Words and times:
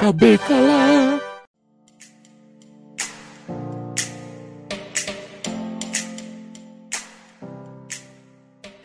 Acabei 0.00 0.38
calar. 0.38 1.20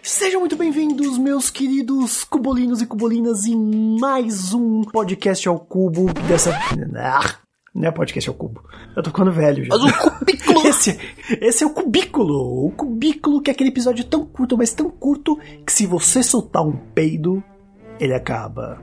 Sejam 0.03 0.41
muito 0.41 0.57
bem-vindos, 0.57 1.17
meus 1.17 1.49
queridos 1.49 2.25
cubolinos 2.25 2.81
e 2.81 2.85
cubolinas, 2.85 3.45
em 3.45 3.97
mais 3.97 4.53
um 4.53 4.81
podcast 4.81 5.47
ao 5.47 5.57
cubo 5.57 6.11
dessa. 6.27 6.51
Ah, 6.97 7.37
não 7.73 7.87
é 7.87 7.91
podcast 7.91 8.29
ao 8.29 8.35
cubo. 8.35 8.61
Eu 8.93 9.01
tô 9.01 9.09
ficando 9.09 9.31
velho 9.31 9.63
já. 9.63 9.69
Mas 9.69 9.85
o 9.85 10.11
cubículo! 10.11 10.67
Esse, 10.67 10.99
esse 11.39 11.63
é 11.63 11.67
o 11.67 11.69
cubículo. 11.69 12.67
O 12.67 12.71
cubículo 12.71 13.41
que 13.41 13.49
é 13.49 13.53
aquele 13.53 13.69
episódio 13.69 14.03
tão 14.03 14.25
curto, 14.25 14.57
mas 14.57 14.73
tão 14.73 14.89
curto, 14.89 15.39
que 15.65 15.71
se 15.71 15.85
você 15.85 16.21
soltar 16.21 16.61
um 16.61 16.75
peido, 16.93 17.41
ele 18.01 18.13
acaba. 18.13 18.81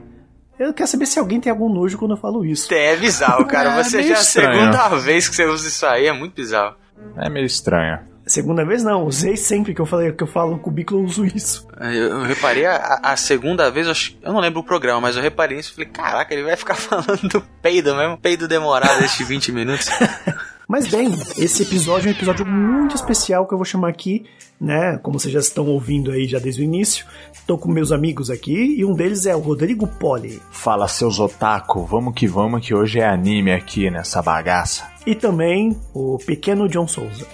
Eu 0.66 0.74
quero 0.74 0.88
saber 0.88 1.06
se 1.06 1.18
alguém 1.18 1.40
tem 1.40 1.50
algum 1.50 1.68
nojo 1.72 1.96
quando 1.98 2.12
eu 2.12 2.16
falo 2.16 2.44
isso. 2.44 2.72
É 2.72 2.96
bizarro, 2.96 3.44
cara. 3.46 3.70
É, 3.78 3.82
Você 3.84 3.96
meio 3.98 4.08
já 4.08 4.14
é 4.14 4.18
a 4.18 4.22
segunda 4.22 4.88
vez 4.98 5.28
que 5.28 5.36
você 5.36 5.44
usa 5.46 5.68
isso 5.68 5.86
aí, 5.86 6.06
é 6.06 6.12
muito 6.12 6.34
bizarro. 6.34 6.76
É 7.16 7.28
meio 7.28 7.46
estranho. 7.46 7.98
Segunda 8.24 8.64
vez 8.64 8.84
não, 8.84 9.04
usei 9.04 9.36
sempre 9.36 9.74
que 9.74 9.80
eu 9.80 9.84
falei 9.86 10.12
que 10.12 10.22
eu 10.22 10.28
falo 10.28 10.56
cubículo, 10.58 11.00
eu 11.00 11.04
uso 11.04 11.24
isso. 11.26 11.66
Eu, 11.80 11.90
eu 11.90 12.22
reparei 12.22 12.64
a, 12.64 13.00
a 13.02 13.16
segunda 13.16 13.68
vez, 13.68 13.86
eu, 13.86 13.90
acho- 13.92 14.16
eu 14.22 14.32
não 14.32 14.38
lembro 14.40 14.60
o 14.60 14.64
programa, 14.64 15.00
mas 15.00 15.16
eu 15.16 15.22
reparei 15.22 15.58
isso 15.58 15.72
e 15.72 15.74
falei, 15.74 15.90
caraca, 15.90 16.32
ele 16.32 16.44
vai 16.44 16.54
ficar 16.56 16.74
falando 16.76 17.28
do 17.28 17.40
peido 17.60 17.94
mesmo, 17.96 18.16
peido 18.16 18.46
demorado 18.46 19.04
esses 19.04 19.26
20 19.26 19.50
minutos. 19.50 19.88
Mas 20.72 20.88
bem, 20.88 21.10
esse 21.36 21.64
episódio 21.64 22.08
é 22.08 22.12
um 22.12 22.16
episódio 22.16 22.46
muito 22.46 22.94
especial 22.94 23.46
que 23.46 23.52
eu 23.52 23.58
vou 23.58 23.64
chamar 23.66 23.90
aqui, 23.90 24.24
né? 24.58 24.96
Como 25.02 25.20
vocês 25.20 25.30
já 25.30 25.38
estão 25.38 25.66
ouvindo 25.66 26.10
aí 26.10 26.26
já 26.26 26.38
desde 26.38 26.62
o 26.62 26.64
início. 26.64 27.04
Estou 27.30 27.58
com 27.58 27.70
meus 27.70 27.92
amigos 27.92 28.30
aqui 28.30 28.76
e 28.78 28.82
um 28.82 28.94
deles 28.94 29.26
é 29.26 29.36
o 29.36 29.38
Rodrigo 29.38 29.86
Poli. 29.86 30.40
Fala, 30.50 30.88
seus 30.88 31.20
otaku, 31.20 31.84
vamos 31.84 32.14
que 32.14 32.26
vamos, 32.26 32.66
que 32.66 32.74
hoje 32.74 33.00
é 33.00 33.06
anime 33.06 33.52
aqui 33.52 33.90
nessa 33.90 34.22
bagaça. 34.22 34.90
E 35.04 35.14
também 35.14 35.78
o 35.92 36.16
pequeno 36.16 36.66
John 36.66 36.88
Souza. 36.88 37.26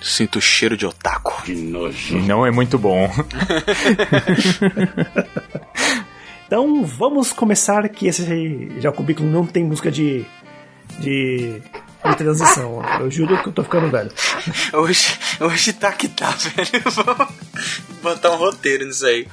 Sinto 0.00 0.38
o 0.38 0.40
cheiro 0.40 0.76
de 0.76 0.86
otaku. 0.86 1.42
E 1.50 1.52
não 2.24 2.46
é 2.46 2.52
muito 2.52 2.78
bom. 2.78 3.10
Então 6.46 6.84
vamos 6.84 7.32
começar 7.32 7.88
que 7.88 8.06
esse 8.06 8.70
já 8.78 8.90
o 8.90 8.92
cubículo 8.92 9.28
não 9.28 9.44
tem 9.44 9.64
música 9.64 9.90
de 9.90 10.24
de, 10.98 11.60
de 12.10 12.16
transição. 12.16 12.82
Eu 13.00 13.10
juro 13.10 13.42
que 13.42 13.48
eu 13.48 13.52
tô 13.52 13.62
ficando 13.64 13.90
velho. 13.90 14.10
Hoje, 14.72 15.18
hoje 15.40 15.72
tá 15.72 15.92
que 15.92 16.08
tá, 16.08 16.30
velho. 16.36 16.82
Vamos 16.90 17.34
botar 18.02 18.30
um 18.32 18.36
roteiro 18.36 18.86
nisso 18.86 19.06
aí. 19.06 19.26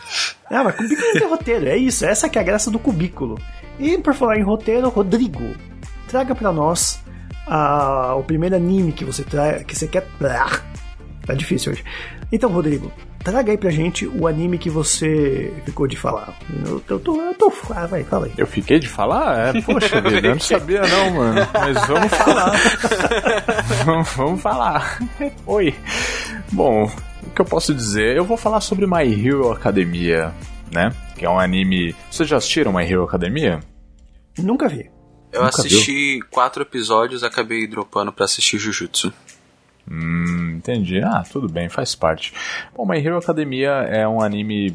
Ah, 0.49 0.63
mas 0.63 0.75
cubículo 0.75 1.07
não 1.07 1.19
tem 1.19 1.27
roteiro, 1.27 1.67
é 1.67 1.77
isso, 1.77 2.05
essa 2.05 2.29
que 2.29 2.37
é 2.37 2.41
a 2.41 2.45
graça 2.45 2.71
do 2.71 2.79
cubículo. 2.79 3.39
E 3.79 3.97
por 3.97 4.13
falar 4.13 4.37
em 4.37 4.43
roteiro, 4.43 4.89
Rodrigo, 4.89 5.55
traga 6.07 6.35
pra 6.35 6.51
nós 6.51 6.99
o 8.17 8.23
primeiro 8.23 8.55
anime 8.55 8.91
que 8.91 9.03
você 9.03 9.23
tra 9.23 9.63
que 9.63 9.75
você 9.75 9.87
quer. 9.87 10.07
Ah, 10.23 10.61
tá 11.25 11.33
difícil 11.33 11.73
hoje. 11.73 11.83
Então, 12.31 12.49
Rodrigo, 12.49 12.91
traga 13.23 13.51
aí 13.51 13.57
pra 13.57 13.69
gente 13.69 14.07
o 14.07 14.25
anime 14.25 14.57
que 14.57 14.69
você 14.69 15.53
ficou 15.65 15.85
de 15.85 15.97
falar. 15.97 16.33
Eu, 16.65 16.81
eu 16.89 16.99
tô. 16.99 17.21
Eu 17.21 17.33
tô 17.33 17.51
ah, 17.75 17.85
vai, 17.85 18.03
fala 18.03 18.27
aí. 18.27 18.33
Eu 18.37 18.47
fiquei 18.47 18.79
de 18.79 18.87
falar? 18.87 19.55
É, 19.55 19.61
poxa 19.61 19.99
vida, 20.01 20.27
eu 20.27 20.33
não 20.35 20.39
sabia 20.39 20.81
não, 20.81 21.11
mano. 21.11 21.47
Mas 21.53 21.87
vamos 21.87 22.11
falar. 22.13 22.53
vamos, 23.85 24.09
vamos 24.13 24.41
falar. 24.41 24.99
Oi. 25.45 25.75
Bom, 26.53 26.89
o 27.23 27.29
que 27.31 27.41
eu 27.41 27.45
posso 27.45 27.73
dizer? 27.73 28.15
Eu 28.15 28.23
vou 28.23 28.37
falar 28.37 28.61
sobre 28.61 28.87
My 28.87 29.03
Hero 29.03 29.51
Academia, 29.51 30.33
né? 30.71 30.93
Que 31.17 31.25
é 31.25 31.29
um 31.29 31.39
anime... 31.39 31.93
Vocês 32.09 32.27
já 32.29 32.37
assistiram 32.37 32.71
My 32.71 32.83
Hero 32.83 33.03
Academia? 33.03 33.59
Nunca 34.37 34.69
vi. 34.69 34.89
Eu 35.31 35.43
Nunca 35.43 35.59
assisti 35.59 36.19
quatro 36.29 36.63
episódios, 36.63 37.23
acabei 37.23 37.67
dropando 37.67 38.11
pra 38.11 38.25
assistir 38.25 38.57
Jujutsu. 38.57 39.13
Hum, 39.91 40.55
entendi. 40.55 41.01
Ah, 41.01 41.21
tudo 41.29 41.49
bem, 41.49 41.67
faz 41.67 41.93
parte. 41.93 42.33
Bom, 42.75 42.85
My 42.85 42.97
Hero 42.97 43.17
Academia 43.17 43.69
é 43.69 44.07
um 44.07 44.21
anime, 44.21 44.73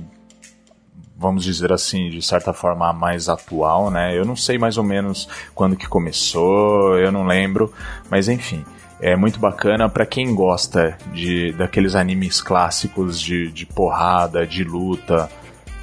vamos 1.16 1.42
dizer 1.42 1.72
assim, 1.72 2.10
de 2.10 2.20
certa 2.20 2.52
forma 2.52 2.92
mais 2.92 3.26
atual, 3.26 3.90
né? 3.90 4.16
Eu 4.16 4.26
não 4.26 4.36
sei 4.36 4.58
mais 4.58 4.76
ou 4.76 4.84
menos 4.84 5.26
quando 5.54 5.74
que 5.74 5.88
começou, 5.88 6.98
eu 6.98 7.10
não 7.10 7.26
lembro, 7.26 7.72
mas 8.10 8.28
enfim. 8.28 8.62
É 8.98 9.14
muito 9.14 9.38
bacana 9.38 9.90
pra 9.90 10.06
quem 10.06 10.34
gosta 10.34 10.96
de 11.12 11.52
daqueles 11.52 11.94
animes 11.94 12.40
clássicos 12.40 13.20
de, 13.20 13.50
de 13.52 13.66
porrada, 13.66 14.46
de 14.46 14.64
luta. 14.64 15.30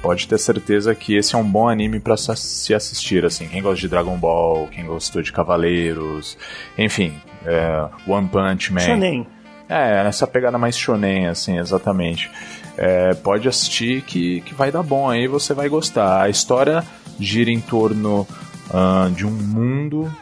Pode 0.02 0.26
ter 0.26 0.38
certeza 0.38 0.94
que 0.96 1.16
esse 1.16 1.34
é 1.34 1.38
um 1.38 1.48
bom 1.48 1.68
anime 1.68 2.02
se 2.16 2.36
se 2.36 2.74
assistir, 2.74 3.24
assim. 3.24 3.46
Quem 3.46 3.62
gosta 3.62 3.80
de 3.80 3.88
Dragon 3.88 4.16
Ball, 4.16 4.66
quem 4.66 4.84
gostou 4.84 5.22
de 5.22 5.32
Cavaleiros, 5.32 6.36
enfim, 6.76 7.14
é, 7.44 7.88
One 8.06 8.28
Punch 8.28 8.72
Man. 8.72 8.80
Shonen. 8.80 9.26
É, 9.68 10.06
essa 10.06 10.26
pegada 10.26 10.58
mais 10.58 10.76
shonen, 10.76 11.26
assim, 11.26 11.58
exatamente. 11.58 12.30
É, 12.76 13.14
pode 13.14 13.48
assistir 13.48 14.02
que, 14.02 14.40
que 14.42 14.54
vai 14.54 14.70
dar 14.70 14.82
bom 14.82 15.08
aí, 15.08 15.26
você 15.26 15.54
vai 15.54 15.68
gostar. 15.68 16.22
A 16.22 16.28
história 16.28 16.84
gira 17.18 17.50
em 17.50 17.60
torno 17.60 18.26
ah, 18.72 19.08
de 19.14 19.26
um 19.26 19.30
mundo 19.30 20.12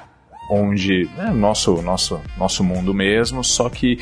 onde 0.50 1.09
é 1.19 1.31
nosso, 1.31 1.81
nosso, 1.81 2.21
nosso 2.37 2.62
mundo 2.62 2.93
mesmo, 2.93 3.43
só 3.43 3.71
que 3.71 3.99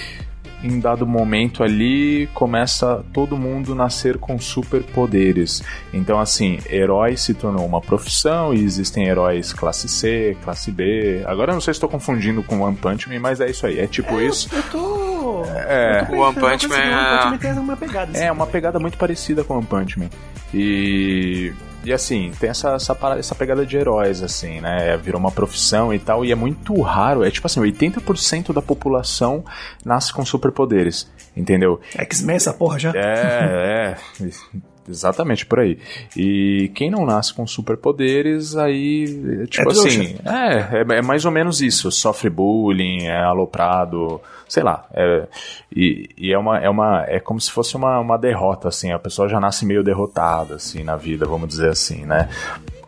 em 0.63 0.79
dado 0.79 1.07
momento 1.07 1.63
ali 1.63 2.29
começa 2.35 3.05
todo 3.13 3.37
mundo 3.37 3.75
nascer 3.75 4.19
com 4.19 4.39
superpoderes. 4.39 5.63
Então, 5.93 6.21
assim, 6.21 6.59
herói 6.69 7.17
se 7.17 7.35
tornou 7.35 7.67
uma 7.67 7.81
profissão 7.81 8.53
e 8.55 8.63
existem 8.63 9.07
heróis 9.07 9.53
classe 9.53 9.89
C, 9.89 10.37
classe 10.43 10.71
B. 10.71 11.23
Agora 11.27 11.53
eu 11.53 11.55
não 11.55 11.61
sei 11.61 11.75
se 11.75 11.79
estou 11.79 11.89
confundindo 11.89 12.43
com 12.43 12.61
One 12.61 12.77
Punch 12.77 13.09
Man, 13.09 13.21
mas 13.21 13.41
é 13.41 13.51
isso 13.51 13.67
aí. 13.67 13.79
É 13.79 13.87
tipo 13.87 14.21
isso. 14.21 14.49
Eu 14.55 14.63
tô. 14.65 15.10
É. 15.47 16.07
O 16.11 16.19
One 16.19 16.35
Punch 16.35 16.69
Man 16.69 16.77
o 16.77 16.79
One 16.79 16.91
é- 16.93 17.19
Punch 17.19 17.31
Man 17.31 17.39
tem 17.39 17.53
uma 17.53 17.77
pegada. 17.77 18.11
assim. 18.13 18.25
É 18.25 18.33
uma 18.33 18.47
pegada 18.47 18.79
muito 18.79 18.97
parecida 18.99 19.45
com 19.45 19.55
One 19.55 19.67
Punch 19.67 19.99
Man. 19.99 20.09
E, 20.53 21.53
e 21.85 21.93
assim, 21.93 22.33
tem 22.39 22.51
essa, 22.51 22.75
essa, 22.75 22.95
parada- 22.95 23.21
essa 23.21 23.35
pegada 23.35 23.65
de 23.65 23.77
heróis, 23.77 24.23
assim, 24.23 24.61
né? 24.61 24.97
Virou 24.97 25.21
uma 25.21 25.31
profissão 25.31 25.93
e 25.95 25.99
tal, 25.99 26.25
e 26.25 26.33
é 26.33 26.35
muito 26.35 26.79
raro. 26.81 27.25
É 27.25 27.31
tipo 27.31 27.47
assim, 27.47 27.61
80% 27.61 28.53
da 28.53 28.61
população 28.63 29.45
nasce 29.85 30.13
com 30.13 30.25
superpoderes, 30.25 31.11
entendeu? 31.37 31.81
X-Men 31.97 32.37
essa 32.37 32.53
porra 32.53 32.79
já. 32.79 32.93
É, 32.95 33.97
é. 34.21 34.25
Exatamente, 34.91 35.47
por 35.47 35.61
aí. 35.61 35.79
E 36.17 36.71
quem 36.75 36.91
não 36.91 37.07
nasce 37.07 37.33
com 37.33 37.47
superpoderes, 37.47 38.57
aí, 38.57 39.47
tipo 39.47 39.69
É 39.69 39.73
assim, 39.73 40.17
é, 40.25 40.79
é, 40.95 40.99
é 40.99 41.03
mais 41.03 41.25
ou 41.25 41.31
menos 41.31 41.61
isso. 41.63 41.91
Sofre 41.93 42.29
bullying, 42.29 43.05
é 43.07 43.23
aloprado, 43.23 44.21
sei 44.49 44.63
lá. 44.63 44.85
É, 44.93 45.27
e 45.75 46.09
e 46.19 46.33
é, 46.33 46.39
uma, 46.39 46.59
é, 46.59 46.69
uma, 46.69 47.05
é 47.07 47.21
como 47.21 47.41
se 47.41 47.51
fosse 47.51 47.77
uma, 47.77 47.99
uma 48.01 48.19
derrota, 48.19 48.69
assim. 48.69 48.91
A 48.93 48.99
pessoa 48.99 49.29
já 49.29 49.39
nasce 49.41 49.65
meio 49.65 49.83
derrotada, 49.85 50.57
assim, 50.57 50.83
na 50.83 50.97
vida, 50.97 51.25
vamos 51.27 51.49
dizer 51.49 51.71
assim, 51.71 52.05
né? 52.05 52.29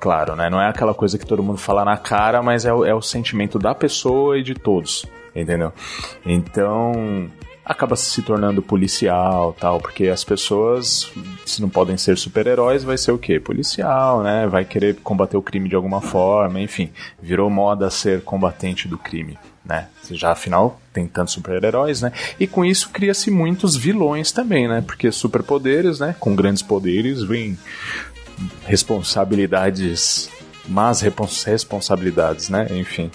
Claro, 0.00 0.34
né? 0.34 0.50
Não 0.50 0.60
é 0.60 0.68
aquela 0.68 0.92
coisa 0.92 1.16
que 1.16 1.24
todo 1.24 1.42
mundo 1.44 1.58
fala 1.58 1.84
na 1.84 1.96
cara, 1.96 2.42
mas 2.42 2.64
é, 2.64 2.72
o- 2.74 2.84
é 2.84 2.92
o 2.92 3.00
sentimento 3.00 3.56
da 3.56 3.72
pessoa 3.72 4.36
e 4.36 4.42
de 4.42 4.52
todos, 4.54 5.06
entendeu? 5.34 5.72
Então, 6.26 7.28
acaba 7.64 7.94
se 7.96 8.22
tornando 8.22 8.62
policial 8.62 9.56
tal, 9.58 9.80
porque 9.80 10.08
as 10.08 10.24
pessoas, 10.24 11.10
se 11.46 11.62
não 11.62 11.68
podem 11.68 11.96
ser 11.96 12.18
super-heróis, 12.18 12.82
vai 12.82 12.98
ser 12.98 13.12
o 13.12 13.18
quê? 13.18 13.38
Policial, 13.38 14.22
né? 14.22 14.46
Vai 14.46 14.64
querer 14.64 14.96
combater 14.96 15.36
o 15.36 15.42
crime 15.42 15.68
de 15.68 15.76
alguma 15.76 16.00
forma, 16.00 16.60
enfim, 16.60 16.90
virou 17.20 17.48
moda 17.48 17.90
ser 17.90 18.22
combatente 18.22 18.88
do 18.88 18.98
crime. 18.98 19.38
Né? 19.64 19.86
Já 20.10 20.32
afinal 20.32 20.80
tem 20.92 21.06
tantos 21.06 21.34
super-heróis, 21.34 22.02
né? 22.02 22.12
E 22.38 22.48
com 22.48 22.64
isso 22.64 22.90
cria-se 22.90 23.30
muitos 23.30 23.76
vilões 23.76 24.32
também, 24.32 24.66
né? 24.66 24.82
Porque 24.84 25.12
superpoderes, 25.12 26.00
né? 26.00 26.16
Com 26.18 26.34
grandes 26.34 26.62
poderes 26.62 27.22
vem 27.22 27.56
responsabilidades 28.66 30.28
más 30.68 31.00
responsabilidades, 31.00 32.48
né? 32.48 32.66
Enfim. 32.70 33.10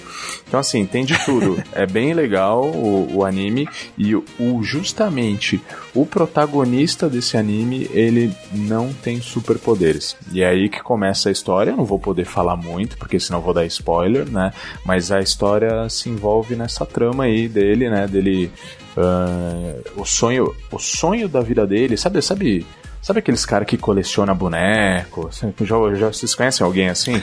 Então, 0.48 0.60
assim, 0.60 0.86
tem 0.86 1.06
de 1.06 1.18
tudo. 1.26 1.62
é 1.74 1.86
bem 1.86 2.14
legal 2.14 2.66
o, 2.66 3.18
o 3.18 3.26
anime 3.26 3.68
e 3.98 4.16
o, 4.16 4.24
o- 4.40 4.62
justamente 4.64 5.62
o 5.96 6.06
protagonista 6.06 7.10
desse 7.10 7.38
anime, 7.38 7.90
ele 7.92 8.32
não 8.54 8.92
tem 8.94 9.22
superpoderes. 9.22 10.16
E 10.32 10.42
é 10.42 10.48
aí 10.48 10.70
que 10.70 10.82
começa 10.82 11.30
a 11.30 11.32
história. 11.32 11.72
Eu 11.72 11.78
não 11.78 11.86
vou 11.86 12.00
poder 12.00 12.26
falar 12.26 12.56
muito, 12.56 12.98
porque 12.98 13.20
senão 13.20 13.42
vou 13.42 13.54
dar 13.54 13.66
spoiler, 13.66 14.30
né? 14.30 14.52
Mas 14.86 15.12
a 15.12 15.20
história 15.20 15.88
se 15.90 16.10
envolve 16.10 16.56
nessa 16.56 16.86
trama 16.86 17.24
aí 17.26 17.48
dele, 17.48 17.90
né? 17.90 18.08
Dele. 18.08 18.52
ah, 18.98 19.76
o 19.96 20.06
sonho 20.06 20.54
o 20.72 20.80
sonho 20.80 21.28
da 21.30 21.42
vida 21.42 21.66
dele, 21.66 21.98
sabe, 21.98 22.22
sabe 22.22 22.66
Sabe 23.02 23.20
aqueles 23.20 23.46
caras 23.46 23.68
que 23.68 23.78
coleciona 23.78 24.34
boneco? 24.34 25.30
Já, 25.62 25.96
já, 25.96 26.08
vocês 26.08 26.36
conhecem 26.36 26.66
alguém 26.66 26.90
assim? 26.90 27.14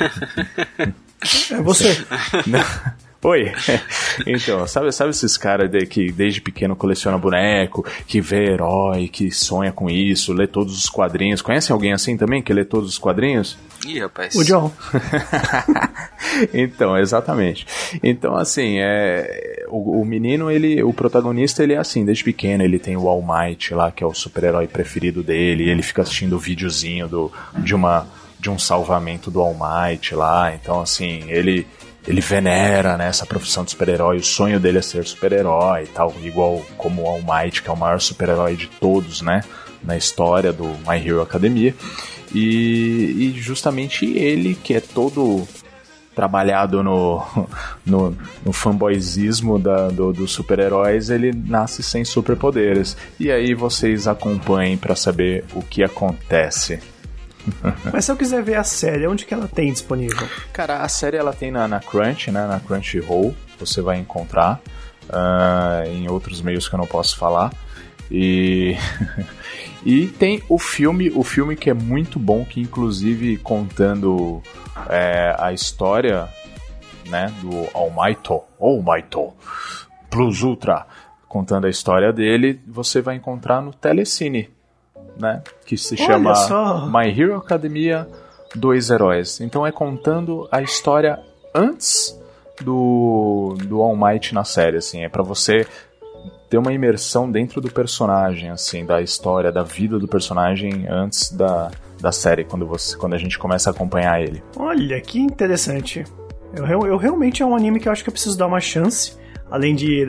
É 1.51 1.61
você. 1.63 1.97
Oi. 3.23 3.51
Então, 4.27 4.67
sabe, 4.67 4.93
sabe 4.93 5.11
esses 5.11 5.39
caras 5.39 5.71
de- 5.71 5.87
que 5.87 6.13
desde 6.13 6.43
pequeno 6.43 6.77
coleciona 6.77 7.17
boneco, 7.17 7.83
que 8.07 8.21
vê 8.21 8.51
herói, 8.53 9.09
que 9.09 9.31
sonha 9.31 9.73
com 9.73 9.89
isso, 9.89 10.33
lê 10.35 10.47
todos 10.47 10.77
os 10.77 10.91
quadrinhos. 10.91 11.41
Conhecem 11.41 11.73
alguém 11.73 11.95
assim 11.95 12.19
também 12.19 12.43
que 12.43 12.53
lê 12.53 12.65
todos 12.67 12.91
os 12.91 12.99
quadrinhos? 12.99 13.57
Ih, 13.85 14.01
rapaz. 14.01 14.35
O 14.35 14.45
John. 14.45 14.73
então, 16.53 16.97
exatamente. 16.97 17.67
Então, 18.03 18.35
assim, 18.37 18.79
é, 18.79 19.65
o, 19.69 20.01
o, 20.01 20.05
menino, 20.05 20.51
ele, 20.51 20.83
o 20.83 20.93
protagonista, 20.93 21.63
ele 21.63 21.75
é 21.75 21.79
assim, 21.79 22.05
desde 22.05 22.25
pequeno, 22.25 22.65
ele 22.65 22.79
tem 22.79 22.97
o 22.97 23.09
All 23.09 23.23
Might 23.23 23.75
lá, 23.75 23.91
que 23.91 24.03
é 24.03 24.07
o 24.07 24.15
super-herói 24.15 24.67
preferido 24.67 25.23
dele, 25.23 25.69
ele 25.69 25.83
fica 25.83 26.03
assistindo 26.03 26.35
o 26.37 26.39
videozinho 26.39 27.09
do, 27.09 27.33
de 27.59 27.75
uma 27.75 28.07
de 28.39 28.51
um 28.51 28.59
salvamento 28.59 29.31
do 29.31 29.41
All 29.41 29.57
Might 29.59 30.15
lá, 30.15 30.55
então 30.55 30.79
assim, 30.79 31.25
ele 31.29 31.67
ele 32.07 32.21
venera 32.21 32.99
né, 32.99 33.09
essa 33.09 33.25
profissão 33.25 33.65
de 33.65 33.71
super-herói, 33.71 34.19
o 34.19 34.23
sonho 34.23 34.61
dele 34.61 34.79
é 34.79 34.83
ser 34.83 35.07
super-herói 35.07 35.85
e 35.85 35.87
tal, 35.87 36.15
igual 36.23 36.63
como 36.77 37.03
o 37.03 37.07
All 37.07 37.23
Might, 37.23 37.63
que 37.63 37.71
é 37.71 37.73
o 37.73 37.77
maior 37.77 37.99
super-herói 37.99 38.57
de 38.57 38.67
todos, 38.67 39.23
né, 39.23 39.43
na 39.83 39.97
história 39.97 40.53
do 40.53 40.67
My 40.87 40.97
Hero 40.97 41.23
Academia. 41.23 41.75
E, 42.35 43.29
e 43.29 43.41
justamente 43.41 44.05
ele, 44.05 44.55
que 44.55 44.75
é 44.75 44.81
todo 44.81 45.47
trabalhado 46.15 46.83
no, 46.83 47.25
no, 47.85 48.17
no 48.45 48.53
fanboyzismo 48.53 49.59
da, 49.59 49.89
do, 49.89 50.13
dos 50.13 50.33
super-heróis, 50.33 51.11
ele 51.11 51.33
nasce 51.33 51.83
sem 51.83 52.05
superpoderes. 52.05 52.97
E 53.19 53.31
aí 53.31 53.55
vocês 53.55 54.07
acompanhem 54.07 54.77
para 54.77 54.97
saber 54.97 55.45
o 55.55 55.63
que 55.63 55.83
acontece. 55.83 56.81
Mas 57.93 58.05
se 58.05 58.13
eu 58.13 58.17
quiser 58.17 58.43
ver 58.43 58.57
a 58.57 58.65
série, 58.65 59.07
onde 59.07 59.27
que 59.27 59.35
ela 59.35 59.49
tem 59.49 59.73
disponível? 59.73 60.27
Cara, 60.53 60.79
a 60.79 60.89
série 60.89 61.17
ela 61.17 61.33
tem 61.33 61.51
na, 61.51 61.69
na 61.69 61.81
Crunch, 61.81 62.31
né? 62.31 62.47
Na 62.47 62.61
Crunchyroll, 62.61 63.35
você 63.59 63.83
vai 63.83 63.99
encontrar. 63.99 64.61
Uh, 65.05 65.87
em 65.91 66.11
outros 66.11 66.41
meios 66.41 66.67
que 66.67 66.75
eu 66.75 66.79
não 66.79 66.87
posso 66.87 67.19
falar. 67.19 67.53
E 68.11 68.77
E 69.85 70.07
tem 70.07 70.43
o 70.49 70.59
filme, 70.59 71.11
o 71.15 71.23
filme 71.23 71.55
que 71.57 71.69
é 71.69 71.75
muito 71.75 72.19
bom, 72.19 72.43
que 72.45 72.59
inclusive 72.59 73.37
contando 73.37 74.43
é, 74.89 75.37
a 75.39 75.53
história 75.53 76.27
né, 77.07 77.31
do 77.43 77.69
Almighty, 77.75 78.41
Almighty 78.59 79.29
Plus 80.11 80.43
Ultra, 80.43 80.87
contando 81.29 81.67
a 81.67 81.71
história 81.71 82.13
dele, 82.13 82.63
você 82.67 83.03
vai 83.03 83.17
encontrar 83.17 83.61
no 83.61 83.75
Telecine, 83.75 84.49
né? 85.19 85.43
Que 85.67 85.77
se 85.77 85.95
Olha 85.97 86.07
chama 86.07 86.35
só. 86.35 86.87
My 86.87 87.09
Hero 87.09 87.37
Academia 87.37 88.09
Dois 88.55 88.89
Heróis. 88.89 89.39
Então 89.41 89.67
é 89.67 89.73
contando 89.73 90.49
a 90.51 90.63
história 90.63 91.19
antes 91.55 92.19
do, 92.63 93.55
do 93.67 93.83
All 93.83 93.97
Might 93.97 94.33
na 94.33 94.45
série, 94.45 94.79
assim. 94.79 95.05
É 95.05 95.11
para 95.11 95.23
você 95.23 95.67
ter 96.49 96.59
uma 96.59 96.73
imersão 96.73 97.31
dentro 97.31 97.61
do 97.61 97.71
personagem, 97.71 98.51
assim, 98.51 98.85
da 98.85 99.01
história, 99.01 99.51
da 99.51 99.63
vida 99.63 99.99
do 99.99 100.07
personagem 100.07 100.87
antes 100.89 101.33
da, 101.33 101.71
da 102.01 102.13
série, 102.13 102.45
quando, 102.45 102.67
você, 102.67 102.97
quando 102.97 103.15
a 103.15 103.19
gente 103.19 103.39
começa 103.39 103.71
a 103.71 103.73
acompanhar 103.73 104.21
ele. 104.21 104.43
Olha, 104.57 105.01
que 105.01 105.19
interessante. 105.19 106.05
Eu, 106.55 106.87
eu 106.87 106.97
realmente 106.97 107.43
é 107.43 107.47
um 107.47 107.57
anime 107.57 107.81
que 107.81 107.89
eu 107.89 107.93
acho 107.93 108.05
que 108.05 108.09
eu 108.09 108.13
preciso 108.13 108.39
dar 108.39 108.47
uma 108.47 108.61
chance 108.61 109.17
além 109.51 109.75
de, 109.75 110.07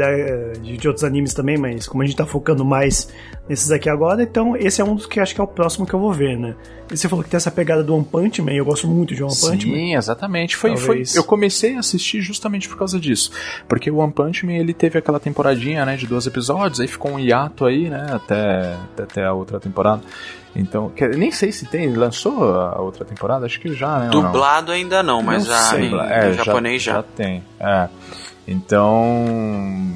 de, 0.61 0.77
de, 0.77 0.87
outros 0.87 1.03
animes 1.03 1.33
também, 1.33 1.57
mas 1.57 1.87
como 1.87 2.01
a 2.01 2.05
gente 2.05 2.15
tá 2.15 2.25
focando 2.25 2.63
mais 2.63 3.09
nesses 3.47 3.69
aqui 3.69 3.89
agora, 3.89 4.23
então 4.23 4.55
esse 4.55 4.81
é 4.81 4.83
um 4.83 4.95
dos 4.95 5.05
que 5.05 5.19
acho 5.19 5.35
que 5.35 5.41
é 5.41 5.43
o 5.43 5.47
próximo 5.47 5.85
que 5.85 5.93
eu 5.93 5.99
vou 5.99 6.11
ver, 6.11 6.37
né? 6.37 6.55
E 6.91 6.97
você 6.97 7.09
falou 7.09 7.23
que 7.23 7.29
tem 7.29 7.37
essa 7.37 7.51
pegada 7.51 7.83
do 7.83 7.95
One 7.95 8.05
Punch 8.05 8.41
Man, 8.41 8.53
eu 8.53 8.65
gosto 8.65 8.87
muito 8.87 9.13
de 9.13 9.23
One 9.23 9.35
Punch 9.35 9.67
Man. 9.67 9.75
Sim, 9.75 9.95
exatamente. 9.95 10.55
Foi, 10.55 10.77
foi, 10.77 11.03
eu 11.15 11.23
comecei 11.23 11.75
a 11.75 11.79
assistir 11.79 12.21
justamente 12.21 12.69
por 12.69 12.77
causa 12.77 12.99
disso, 12.99 13.31
porque 13.67 13.89
o 13.91 13.97
One 13.97 14.13
Punch 14.13 14.45
Man 14.45 14.53
ele 14.53 14.73
teve 14.73 14.97
aquela 14.97 15.19
temporadinha, 15.19 15.85
né, 15.85 15.95
de 15.95 16.07
dois 16.07 16.25
episódios, 16.25 16.79
aí 16.79 16.87
ficou 16.87 17.11
um 17.11 17.19
hiato 17.19 17.65
aí, 17.65 17.89
né, 17.89 18.07
até, 18.11 18.77
até 18.97 19.25
a 19.25 19.33
outra 19.33 19.59
temporada. 19.59 20.01
Então, 20.55 20.91
nem 21.17 21.31
sei 21.31 21.51
se 21.51 21.65
tem, 21.65 21.93
lançou 21.93 22.55
a 22.55 22.79
outra 22.79 23.03
temporada, 23.03 23.45
acho 23.45 23.59
que 23.59 23.73
já, 23.73 23.99
né? 23.99 24.09
Dublado 24.09 24.71
ainda 24.71 25.03
não, 25.03 25.21
mas 25.21 25.45
não 25.45 25.55
sei, 25.55 25.93
a, 25.93 26.05
é, 26.05 26.33
japonês 26.33 26.81
já, 26.81 26.93
já. 26.93 26.97
já 26.99 27.03
tem. 27.03 27.43
É. 27.59 27.89
Então, 28.47 29.25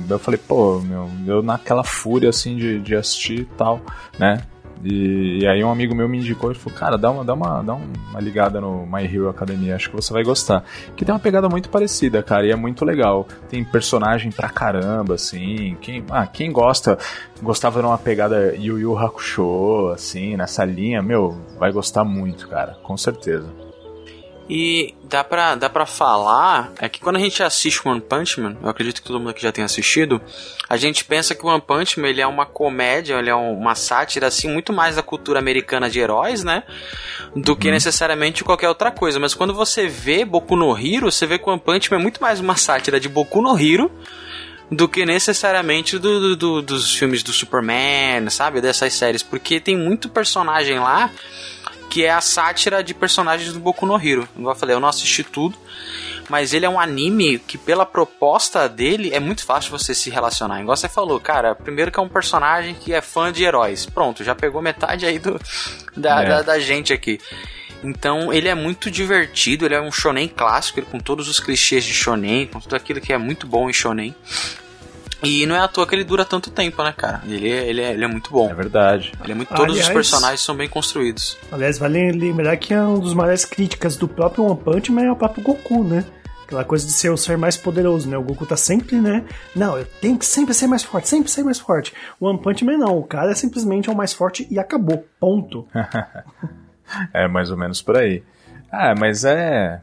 eu 0.10 0.18
falei, 0.18 0.40
pô, 0.40 0.80
meu, 0.80 1.10
eu 1.28 1.44
naquela 1.44 1.84
fúria 1.84 2.30
assim 2.30 2.58
de, 2.58 2.80
de 2.80 2.96
assistir 2.96 3.42
e 3.42 3.46
tal, 3.46 3.80
né? 4.18 4.44
E, 4.84 5.40
e, 5.42 5.48
aí 5.48 5.64
um 5.64 5.70
amigo 5.70 5.94
meu 5.94 6.08
me 6.08 6.18
indicou 6.18 6.52
e 6.52 6.56
falou, 6.56 6.78
cara, 6.78 6.98
dá 6.98 7.12
uma, 7.12 7.26
dá, 7.26 7.34
uma, 7.34 7.62
dá 7.62 7.74
uma 7.74 8.20
ligada 8.20 8.62
no 8.62 8.86
My 8.86 9.04
Hero 9.04 9.30
Academia, 9.30 9.76
acho 9.76 9.90
que 9.90 9.96
você 9.96 10.14
vai 10.14 10.24
gostar. 10.24 10.64
Que 10.96 11.04
tem 11.04 11.14
uma 11.14 11.20
pegada 11.20 11.50
muito 11.50 11.70
parecida, 11.70 12.24
cara, 12.24 12.46
e 12.46 12.52
é 12.52 12.56
muito 12.56 12.86
legal. 12.86 13.28
Tem 13.50 13.64
personagem 13.64 14.32
pra 14.32 14.50
caramba, 14.50 15.16
assim. 15.16 15.78
Quem, 15.82 16.04
ah, 16.10 16.26
quem 16.26 16.52
gosta, 16.52 16.98
gostava 17.42 17.82
de 17.82 17.88
uma 17.88 17.98
pegada 17.98 18.56
Yu 18.56 18.80
Yu 18.80 18.98
Hakusho, 18.98 19.92
assim, 19.94 20.38
nessa 20.38 20.64
linha, 20.64 21.02
meu, 21.02 21.38
vai 21.60 21.72
gostar 21.72 22.06
muito, 22.06 22.48
cara, 22.48 22.78
com 22.82 22.96
certeza. 22.96 23.69
E 24.50 24.96
dá 25.04 25.24
pra, 25.24 25.54
dá 25.54 25.70
pra 25.70 25.86
falar 25.86 26.72
é 26.80 26.90
que 26.90 27.00
quando 27.00 27.18
a 27.18 27.20
gente 27.20 27.44
assiste 27.44 27.88
One 27.88 28.02
Punch 28.02 28.42
Man, 28.42 28.58
eu 28.64 28.68
acredito 28.68 29.00
que 29.00 29.08
todo 29.08 29.20
mundo 29.20 29.30
aqui 29.30 29.44
já 29.44 29.52
tenha 29.52 29.66
assistido, 29.66 30.20
a 30.68 30.76
gente 30.76 31.06
pensa 31.06 31.36
que 31.36 31.46
o 31.46 31.50
One 31.50 31.62
Punch 31.62 32.00
Man 32.00 32.08
ele 32.08 32.20
é 32.20 32.26
uma 32.26 32.48
comédia, 32.48 33.20
ele 33.20 33.30
é 33.30 33.36
uma 33.36 33.76
sátira 33.76 34.26
assim 34.26 34.52
muito 34.52 34.74
mais 34.74 34.96
da 34.96 35.04
cultura 35.04 35.38
americana 35.38 35.88
de 35.88 36.00
heróis, 36.00 36.44
né? 36.44 36.64
Do 37.36 37.56
que 37.56 37.68
uhum. 37.68 37.74
necessariamente 37.74 38.44
qualquer 38.44 38.70
outra 38.70 38.90
coisa. 38.90 39.20
Mas 39.20 39.36
quando 39.36 39.54
você 39.54 39.88
vê 39.88 40.26
Boku 40.26 40.56
no 40.56 40.76
Hero, 40.76 41.12
você 41.12 41.28
vê 41.28 41.38
que 41.38 41.48
o 41.48 41.52
One 41.52 41.62
Punch 41.62 41.92
Man 41.92 42.00
é 42.00 42.02
muito 42.02 42.20
mais 42.20 42.40
uma 42.40 42.56
sátira 42.56 43.00
de 43.00 43.08
Boku 43.08 43.44
no 43.44 43.56
Hero 43.60 43.92
do 44.72 44.88
que 44.88 45.06
necessariamente 45.06 45.98
do, 45.98 46.20
do, 46.20 46.36
do, 46.36 46.62
dos 46.62 46.96
filmes 46.96 47.22
do 47.22 47.32
Superman, 47.32 48.30
sabe? 48.30 48.62
Dessas 48.62 48.94
séries. 48.94 49.22
Porque 49.22 49.60
tem 49.60 49.78
muito 49.78 50.10
personagem 50.10 50.80
lá 50.80 51.12
que 51.90 52.06
é 52.06 52.12
a 52.12 52.22
sátira 52.22 52.84
de 52.84 52.94
personagens 52.94 53.52
do 53.52 53.60
Boku 53.60 53.86
no 53.86 53.96
Hero. 53.96 54.28
Como 54.34 54.50
eu 54.50 54.56
falei, 54.56 54.76
eu 54.76 54.80
não 54.80 54.88
assisti 54.88 55.24
tudo, 55.24 55.58
mas 56.30 56.54
ele 56.54 56.66
é 56.66 56.70
um 56.70 56.80
anime 56.80 57.40
que, 57.40 57.58
pela 57.58 57.86
proposta 57.86 58.70
dele, 58.70 59.10
é 59.12 59.20
muito 59.20 59.44
fácil 59.44 59.72
você 59.72 59.96
se 59.96 60.10
relacionar. 60.10 60.62
Igual 60.62 60.78
você 60.78 60.88
falou, 60.88 61.20
cara, 61.20 61.56
primeiro 61.56 61.92
que 61.92 62.00
é 62.00 62.04
um 62.04 62.08
personagem 62.08 62.76
que 62.76 62.94
é 62.94 63.02
fã 63.02 63.32
de 63.32 63.44
heróis. 63.44 63.86
Pronto, 63.88 64.24
já 64.24 64.36
pegou 64.36 64.62
metade 64.62 65.06
aí 65.06 65.18
do, 65.18 65.40
da, 65.98 66.22
é. 66.22 66.28
da, 66.28 66.42
da 66.44 66.60
gente 66.60 66.94
aqui. 66.94 67.20
Então 67.84 68.32
ele 68.32 68.48
é 68.48 68.56
muito 68.56 68.92
divertido, 68.92 69.66
ele 69.66 69.76
é 69.76 69.82
um 69.82 69.92
shonen 69.92 70.28
clássico, 70.28 70.80
ele, 70.80 70.88
com 70.88 71.00
todos 71.00 71.28
os 71.28 71.40
clichês 71.40 71.84
de 71.84 71.94
shonen, 71.94 72.46
com 72.48 72.60
tudo 72.60 72.76
aquilo 72.76 73.02
que 73.02 73.14
é 73.14 73.18
muito 73.18 73.48
bom 73.48 73.70
em 73.70 73.74
shonen. 73.74 74.14
E 75.24 75.46
não 75.46 75.56
é 75.56 75.60
à 75.60 75.68
toa 75.68 75.86
que 75.86 75.96
ele 75.96 76.04
dura 76.04 76.24
tanto 76.24 76.50
tempo, 76.50 76.82
né, 76.84 76.94
cara? 76.96 77.22
Ele, 77.26 77.50
é, 77.50 77.70
ele, 77.70 77.82
é, 77.82 77.94
ele 77.94 78.06
é 78.06 78.08
muito 78.08 78.32
bom. 78.32 78.50
É 78.50 78.54
verdade. 78.54 79.12
Ele 79.24 79.32
é 79.32 79.36
muito, 79.36 79.50
todos 79.50 79.74
aliás, 79.74 79.88
os 79.88 79.94
personagens 79.94 80.42
são 80.42 80.56
bem 80.56 80.70
construídos. 80.70 81.38
Aliás, 81.52 81.78
vale 81.78 82.12
lembrar 82.12 82.56
que 82.58 82.74
é 82.74 82.82
um 82.82 83.00
dos 83.00 83.14
maiores 83.14 83.46
críticas 83.46 83.96
do 83.96 84.08
próprio 84.08 84.46
One 84.46 84.58
Punch 84.58 84.92
Man 84.92 85.04
é 85.04 85.12
o 85.12 85.16
próprio 85.16 85.44
Goku, 85.44 85.84
né? 85.84 86.06
Aquela 86.46 86.64
coisa 86.64 86.86
de 86.86 86.92
ser 86.92 87.10
o 87.10 87.18
ser 87.18 87.38
mais 87.38 87.56
poderoso, 87.58 88.10
né? 88.10 88.18
O 88.18 88.24
Goku 88.24 88.46
tá 88.46 88.58
sempre, 88.58 88.96
né? 89.00 89.24
Não, 89.56 89.78
eu 89.78 89.86
tenho 89.86 90.18
que 90.18 90.26
sempre 90.26 90.54
ser 90.54 90.68
mais 90.68 90.84
forte, 90.84 91.08
sempre 91.08 91.30
ser 91.30 91.44
mais 91.44 91.60
forte. 91.60 91.94
O 92.20 92.28
One 92.28 92.42
Punch 92.42 92.66
Man 92.66 92.78
não, 92.78 92.98
o 92.98 93.04
cara 93.04 93.32
é 93.32 93.36
simplesmente 93.36 93.90
o 93.90 93.96
mais 93.96 94.14
forte 94.14 94.48
e 94.50 94.58
acabou. 94.58 95.06
Ponto. 95.20 95.68
é 97.14 97.28
mais 97.28 97.52
ou 97.52 97.58
menos 97.58 97.82
por 97.82 97.98
aí. 97.98 98.24
Ah, 98.72 98.96
mas 98.98 99.26
é. 99.26 99.82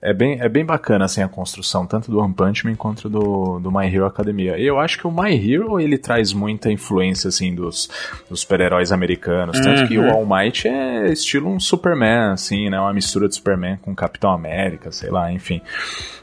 É 0.00 0.12
bem, 0.12 0.40
é 0.40 0.48
bem 0.48 0.64
bacana 0.64 1.06
assim 1.06 1.22
a 1.22 1.28
construção, 1.28 1.84
tanto 1.84 2.08
do 2.08 2.20
One 2.20 2.32
Punch 2.32 2.64
Man 2.64 2.76
quanto 2.76 3.08
do, 3.08 3.58
do 3.58 3.72
My 3.72 3.92
Hero 3.92 4.06
Academia. 4.06 4.56
E 4.56 4.64
eu 4.64 4.78
acho 4.78 4.96
que 4.96 5.08
o 5.08 5.10
My 5.10 5.34
Hero 5.34 5.80
ele 5.80 5.98
traz 5.98 6.32
muita 6.32 6.70
influência 6.70 7.28
assim 7.28 7.52
dos, 7.52 7.90
dos 8.30 8.40
super-heróis 8.40 8.92
americanos, 8.92 9.58
tanto 9.58 9.80
uhum. 9.80 9.88
que 9.88 9.98
o 9.98 10.02
uhum. 10.02 10.10
All 10.10 10.26
Might 10.26 10.68
é 10.68 11.10
estilo 11.10 11.50
um 11.50 11.58
Superman, 11.58 12.30
assim, 12.32 12.70
né, 12.70 12.78
uma 12.78 12.92
mistura 12.92 13.28
de 13.28 13.34
Superman 13.34 13.76
com 13.82 13.92
Capitão 13.92 14.30
América, 14.30 14.92
sei 14.92 15.10
lá, 15.10 15.32
enfim. 15.32 15.60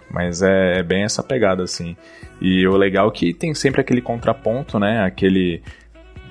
Mas 0.09 0.41
é, 0.41 0.79
é 0.79 0.83
bem 0.83 1.03
essa 1.03 1.21
pegada 1.21 1.61
assim. 1.61 1.97
E 2.39 2.65
o 2.65 2.77
legal 2.77 3.09
é 3.09 3.11
que 3.11 3.33
tem 3.33 3.53
sempre 3.53 3.81
aquele 3.81 4.01
contraponto, 4.01 4.79
né, 4.79 5.03
aquele 5.03 5.61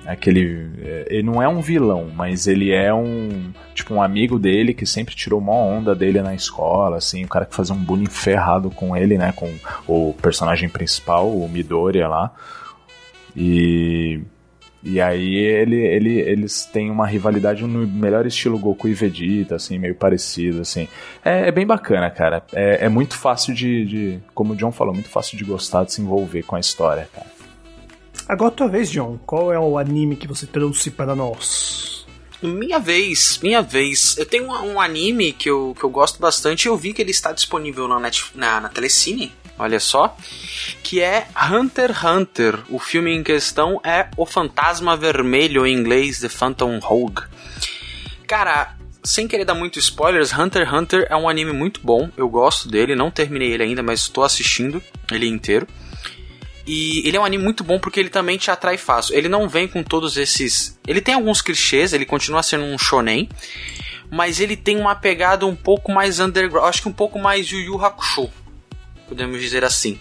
aquele 0.05 0.69
é, 0.81 1.07
ele 1.09 1.23
não 1.23 1.41
é 1.41 1.47
um 1.47 1.61
vilão, 1.61 2.11
mas 2.15 2.47
ele 2.47 2.71
é 2.71 2.93
um 2.93 3.51
tipo 3.73 3.93
um 3.93 4.01
amigo 4.01 4.39
dele 4.39 4.73
que 4.73 4.85
sempre 4.85 5.15
tirou 5.15 5.39
uma 5.39 5.53
onda 5.53 5.95
dele 5.95 6.21
na 6.21 6.33
escola, 6.33 6.97
assim, 6.97 7.23
o 7.25 7.27
cara 7.27 7.45
que 7.45 7.55
fazia 7.55 7.75
um 7.75 7.83
bullying 7.83 8.05
ferrado 8.05 8.69
com 8.69 8.95
ele, 8.95 9.17
né, 9.17 9.33
com 9.35 9.53
o 9.87 10.13
personagem 10.21 10.69
principal, 10.69 11.29
o 11.29 11.47
Midoriya 11.49 12.07
lá. 12.07 12.33
E 13.35 14.21
e 14.85 15.01
aí 15.01 15.35
ele, 15.35 15.77
ele, 15.77 16.19
eles 16.19 16.63
têm 16.65 16.91
uma 16.91 17.07
rivalidade 17.07 17.63
no 17.63 17.87
melhor 17.87 18.27
estilo 18.27 18.59
Goku 18.59 18.87
e 18.87 18.93
Vegeta, 18.93 19.55
assim, 19.55 19.79
meio 19.79 19.95
parecido, 19.95 20.61
assim. 20.61 20.87
É, 21.23 21.47
é 21.47 21.51
bem 21.51 21.65
bacana, 21.65 22.07
cara. 22.11 22.43
É, 22.53 22.85
é 22.85 22.89
muito 22.89 23.17
fácil 23.17 23.51
de, 23.55 23.83
de, 23.83 24.19
como 24.35 24.53
o 24.53 24.55
John 24.55 24.71
falou, 24.71 24.93
muito 24.93 25.09
fácil 25.09 25.39
de 25.39 25.43
gostar, 25.43 25.85
de 25.85 25.93
se 25.93 26.01
envolver 26.03 26.43
com 26.43 26.55
a 26.55 26.59
história, 26.59 27.09
cara. 27.11 27.25
Agora 28.27 28.51
tua 28.51 28.67
vez, 28.67 28.89
John. 28.89 29.19
Qual 29.25 29.53
é 29.53 29.59
o 29.59 29.77
anime 29.77 30.15
que 30.15 30.27
você 30.27 30.47
trouxe 30.47 30.89
para 30.89 31.15
nós? 31.15 32.05
Minha 32.41 32.79
vez, 32.79 33.39
minha 33.41 33.61
vez. 33.61 34.17
Eu 34.17 34.25
tenho 34.25 34.45
um, 34.45 34.73
um 34.73 34.81
anime 34.81 35.31
que 35.31 35.49
eu, 35.49 35.75
que 35.77 35.83
eu 35.83 35.89
gosto 35.89 36.19
bastante. 36.19 36.67
Eu 36.67 36.75
vi 36.75 36.93
que 36.93 37.01
ele 37.01 37.11
está 37.11 37.31
disponível 37.31 37.87
na, 37.87 37.99
Net, 37.99 38.25
na, 38.33 38.59
na 38.61 38.69
Telecine. 38.69 39.31
Olha 39.57 39.79
só. 39.79 40.17
Que 40.83 41.01
é 41.01 41.27
Hunter 41.51 41.91
x 41.91 42.03
Hunter. 42.03 42.59
O 42.69 42.79
filme 42.79 43.15
em 43.15 43.23
questão 43.23 43.79
é 43.83 44.07
O 44.17 44.25
Fantasma 44.25 44.97
Vermelho, 44.97 45.65
em 45.65 45.73
inglês, 45.73 46.19
The 46.19 46.29
Phantom 46.29 46.79
Rogue. 46.79 47.23
Cara, 48.27 48.75
sem 49.03 49.27
querer 49.27 49.45
dar 49.45 49.53
muito 49.53 49.77
spoilers, 49.77 50.33
Hunter 50.33 50.63
x 50.63 50.73
Hunter 50.73 51.07
é 51.09 51.15
um 51.15 51.29
anime 51.29 51.53
muito 51.53 51.79
bom. 51.83 52.09
Eu 52.17 52.27
gosto 52.27 52.67
dele, 52.67 52.95
não 52.95 53.11
terminei 53.11 53.51
ele 53.51 53.63
ainda, 53.63 53.83
mas 53.83 54.01
estou 54.01 54.23
assistindo 54.23 54.81
ele 55.11 55.27
inteiro. 55.27 55.67
E 56.67 57.07
ele 57.07 57.15
é 57.15 57.19
um 57.19 57.25
anime 57.25 57.43
muito 57.43 57.63
bom 57.63 57.79
porque 57.79 57.99
ele 57.99 58.09
também 58.09 58.37
te 58.37 58.49
atrai 58.49 58.77
fácil. 58.77 59.15
Ele 59.15 59.29
não 59.29 59.47
vem 59.47 59.67
com 59.67 59.83
todos 59.83 60.17
esses. 60.17 60.77
Ele 60.87 60.99
tem 60.99 61.13
alguns 61.13 61.41
clichês, 61.41 61.93
ele 61.93 62.05
continua 62.05 62.41
sendo 62.41 62.63
um 62.63 62.77
shonen, 62.77 63.29
mas 64.11 64.39
ele 64.39 64.57
tem 64.57 64.77
uma 64.77 64.95
pegada 64.95 65.45
um 65.45 65.55
pouco 65.55 65.91
mais 65.91 66.19
underground, 66.19 66.67
acho 66.67 66.81
que 66.81 66.89
um 66.89 66.93
pouco 66.93 67.19
mais 67.19 67.47
Yu 67.47 67.59
Yu 67.59 67.85
Hakusho, 67.85 68.29
podemos 69.07 69.39
dizer 69.39 69.63
assim. 69.63 69.99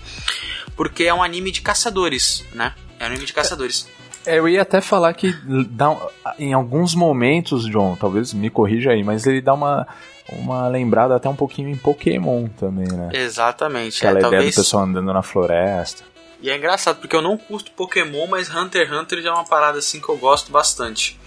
Porque 0.74 1.04
é 1.04 1.14
um 1.14 1.22
anime 1.22 1.50
de 1.50 1.60
caçadores, 1.60 2.44
né? 2.54 2.72
É 2.98 3.04
um 3.04 3.06
anime 3.08 3.26
de 3.26 3.32
caçadores. 3.32 3.86
É, 4.26 4.38
eu 4.38 4.48
ia 4.48 4.62
até 4.62 4.80
falar 4.80 5.12
que 5.12 5.34
dá, 5.68 5.94
em 6.38 6.54
alguns 6.54 6.94
momentos, 6.94 7.66
John, 7.70 7.94
talvez 7.94 8.32
me 8.32 8.48
corrija 8.48 8.92
aí, 8.92 9.04
mas 9.04 9.26
ele 9.26 9.42
dá 9.42 9.52
uma, 9.52 9.86
uma 10.32 10.66
lembrada 10.66 11.14
até 11.14 11.28
um 11.28 11.36
pouquinho 11.36 11.68
em 11.68 11.76
Pokémon 11.76 12.48
também, 12.48 12.88
né? 12.88 13.10
Exatamente. 13.12 13.98
Aquela 13.98 14.18
é, 14.18 14.20
ideia 14.20 14.30
talvez... 14.30 14.54
do 14.54 14.58
pessoal 14.58 14.84
andando 14.84 15.12
na 15.12 15.22
floresta. 15.22 16.13
E 16.44 16.50
é 16.50 16.58
engraçado, 16.58 16.98
porque 17.00 17.16
eu 17.16 17.22
não 17.22 17.38
curto 17.38 17.70
Pokémon, 17.70 18.26
mas 18.26 18.54
Hunter 18.54 18.86
x 18.86 18.92
Hunter 18.92 19.22
já 19.22 19.30
é 19.30 19.32
uma 19.32 19.46
parada 19.46 19.78
assim 19.78 19.98
que 19.98 20.10
eu 20.10 20.18
gosto 20.18 20.52
bastante. 20.52 21.18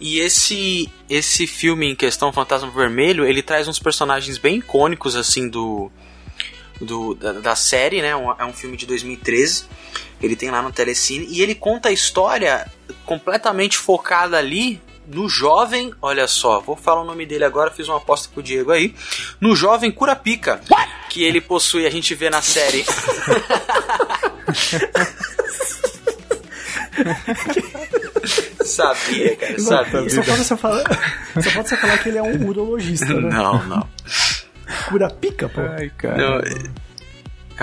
E 0.00 0.18
esse 0.18 0.92
esse 1.08 1.46
filme 1.46 1.88
em 1.88 1.94
questão, 1.94 2.32
Fantasma 2.32 2.68
Vermelho, 2.68 3.24
ele 3.24 3.44
traz 3.44 3.68
uns 3.68 3.78
personagens 3.78 4.38
bem 4.38 4.56
icônicos 4.56 5.14
assim 5.14 5.48
do, 5.48 5.88
do 6.80 7.14
da, 7.14 7.34
da 7.34 7.54
série, 7.54 8.02
né? 8.02 8.10
É 8.10 8.44
um 8.44 8.52
filme 8.52 8.76
de 8.76 8.86
2013. 8.86 9.66
Ele 10.20 10.34
tem 10.34 10.50
lá 10.50 10.60
no 10.60 10.72
Telecine 10.72 11.28
e 11.30 11.42
ele 11.42 11.54
conta 11.54 11.88
a 11.88 11.92
história 11.92 12.68
completamente 13.06 13.78
focada 13.78 14.36
ali 14.36 14.82
no 15.06 15.28
jovem, 15.28 15.92
olha 16.02 16.26
só, 16.26 16.60
vou 16.60 16.76
falar 16.76 17.02
o 17.02 17.04
nome 17.04 17.26
dele 17.26 17.44
agora, 17.44 17.70
fiz 17.70 17.88
uma 17.88 17.96
aposta 17.98 18.28
com 18.32 18.40
o 18.40 18.42
Diego 18.42 18.70
aí, 18.70 18.94
no 19.40 19.56
jovem 19.56 19.90
Curapica, 19.90 20.60
que 21.08 21.24
ele 21.24 21.40
possui, 21.40 21.84
a 21.84 21.90
gente 21.90 22.14
vê 22.14 22.30
na 22.30 22.40
série. 22.40 22.84
sabia, 28.64 29.36
cara, 29.36 29.58
sabia. 29.58 30.10
Só 30.10 30.22
falta, 30.22 30.44
você 30.44 30.56
falar, 30.56 30.84
só 31.42 31.50
falta 31.50 31.68
você 31.68 31.76
falar 31.76 31.98
que 31.98 32.08
ele 32.08 32.18
é 32.18 32.22
um 32.22 32.46
urologista, 32.46 33.06
né? 33.06 33.30
Não, 33.30 33.64
não. 33.66 33.88
Curapica, 34.88 35.48
pô. 35.48 35.60
Ai, 35.60 35.90
cara. 35.96 36.16
Não, 36.16 36.40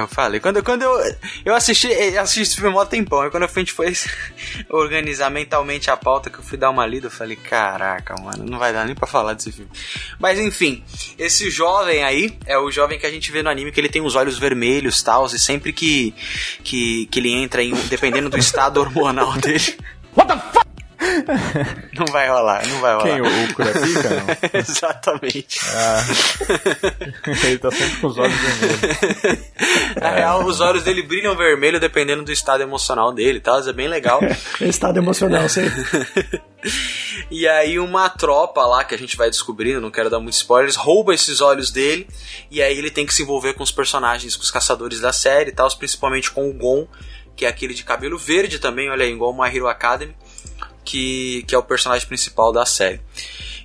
eu 0.01 0.07
falei, 0.07 0.39
quando, 0.39 0.63
quando 0.63 0.83
eu, 0.83 1.15
eu 1.45 1.55
assisti, 1.55 1.87
assisti 2.17 2.41
esse 2.41 2.55
filme 2.55 2.77
há 2.77 2.81
um 2.81 2.85
tempão, 2.85 3.25
e 3.25 3.29
quando 3.29 3.43
a 3.43 3.47
gente 3.47 3.71
foi 3.71 3.93
organizar 4.69 5.29
mentalmente 5.29 5.89
a 5.89 5.97
pauta, 5.97 6.29
que 6.29 6.39
eu 6.39 6.43
fui 6.43 6.57
dar 6.57 6.69
uma 6.69 6.85
lida, 6.85 7.07
eu 7.07 7.11
falei, 7.11 7.35
caraca, 7.35 8.15
mano, 8.21 8.45
não 8.45 8.59
vai 8.59 8.73
dar 8.73 8.85
nem 8.85 8.95
pra 8.95 9.07
falar 9.07 9.33
desse 9.33 9.51
filme. 9.51 9.71
Mas 10.19 10.39
enfim, 10.39 10.83
esse 11.17 11.49
jovem 11.49 12.03
aí, 12.03 12.37
é 12.45 12.57
o 12.57 12.71
jovem 12.71 12.99
que 12.99 13.05
a 13.05 13.11
gente 13.11 13.31
vê 13.31 13.41
no 13.41 13.49
anime, 13.49 13.71
que 13.71 13.79
ele 13.79 13.89
tem 13.89 14.01
os 14.01 14.15
olhos 14.15 14.37
vermelhos 14.37 14.99
e 14.99 15.03
tal, 15.03 15.25
e 15.25 15.39
sempre 15.39 15.73
que, 15.73 16.13
que, 16.63 17.07
que 17.07 17.19
ele 17.19 17.31
entra 17.31 17.63
em, 17.63 17.73
dependendo 17.89 18.29
do 18.29 18.37
estado 18.37 18.79
hormonal 18.79 19.33
dele... 19.41 19.77
What 20.15 20.33
the 20.33 20.39
fuck? 20.51 20.66
Não 21.97 22.05
vai 22.07 22.29
rolar, 22.29 22.67
não 22.67 22.79
vai 22.79 22.93
rolar. 22.93 23.03
Quem? 23.03 23.21
O, 23.21 23.45
o 23.45 23.53
Curapica? 23.53 24.09
Não? 24.09 24.27
Exatamente. 24.59 25.59
Ah. 25.73 26.03
Ele 27.45 27.57
tá 27.57 27.71
sempre 27.71 27.97
com 28.01 28.07
os 28.07 28.17
olhos 28.17 28.35
vermelhos. 28.35 29.47
Na 29.99 30.09
real, 30.11 30.45
os 30.45 30.59
olhos 30.59 30.83
dele 30.83 31.01
brilham 31.01 31.35
vermelho 31.35 31.79
dependendo 31.79 32.23
do 32.23 32.31
estado 32.31 32.61
emocional 32.61 33.11
dele, 33.11 33.39
tá? 33.39 33.59
Isso 33.59 33.69
é 33.69 33.73
bem 33.73 33.87
legal. 33.87 34.19
estado 34.61 34.97
emocional, 34.97 35.47
sei. 35.49 35.65
e 37.31 37.47
aí 37.47 37.79
uma 37.79 38.09
tropa 38.09 38.65
lá 38.65 38.83
que 38.83 38.95
a 38.95 38.97
gente 38.97 39.17
vai 39.17 39.29
descobrindo, 39.29 39.81
não 39.81 39.91
quero 39.91 40.09
dar 40.09 40.19
muitos 40.19 40.39
spoilers, 40.39 40.75
rouba 40.75 41.13
esses 41.13 41.41
olhos 41.41 41.71
dele 41.71 42.07
e 42.49 42.61
aí 42.61 42.77
ele 42.77 42.91
tem 42.91 43.05
que 43.05 43.13
se 43.13 43.23
envolver 43.23 43.53
com 43.53 43.63
os 43.63 43.71
personagens, 43.71 44.35
com 44.35 44.43
os 44.43 44.51
caçadores 44.51 44.99
da 44.99 45.13
série 45.13 45.49
e 45.49 45.53
tal, 45.53 45.69
principalmente 45.77 46.31
com 46.31 46.49
o 46.49 46.53
Gon, 46.53 46.87
que 47.35 47.45
é 47.45 47.49
aquele 47.49 47.73
de 47.73 47.83
cabelo 47.83 48.17
verde 48.17 48.59
também, 48.59 48.89
olha 48.89 49.05
aí, 49.05 49.11
igual 49.11 49.31
o 49.31 49.41
My 49.41 49.55
Hero 49.55 49.67
Academy 49.67 50.15
que, 50.87 51.43
que 51.45 51.53
é 51.53 51.57
o 51.57 51.63
personagem 51.63 52.07
principal 52.07 52.53
da 52.53 52.65
série. 52.65 53.01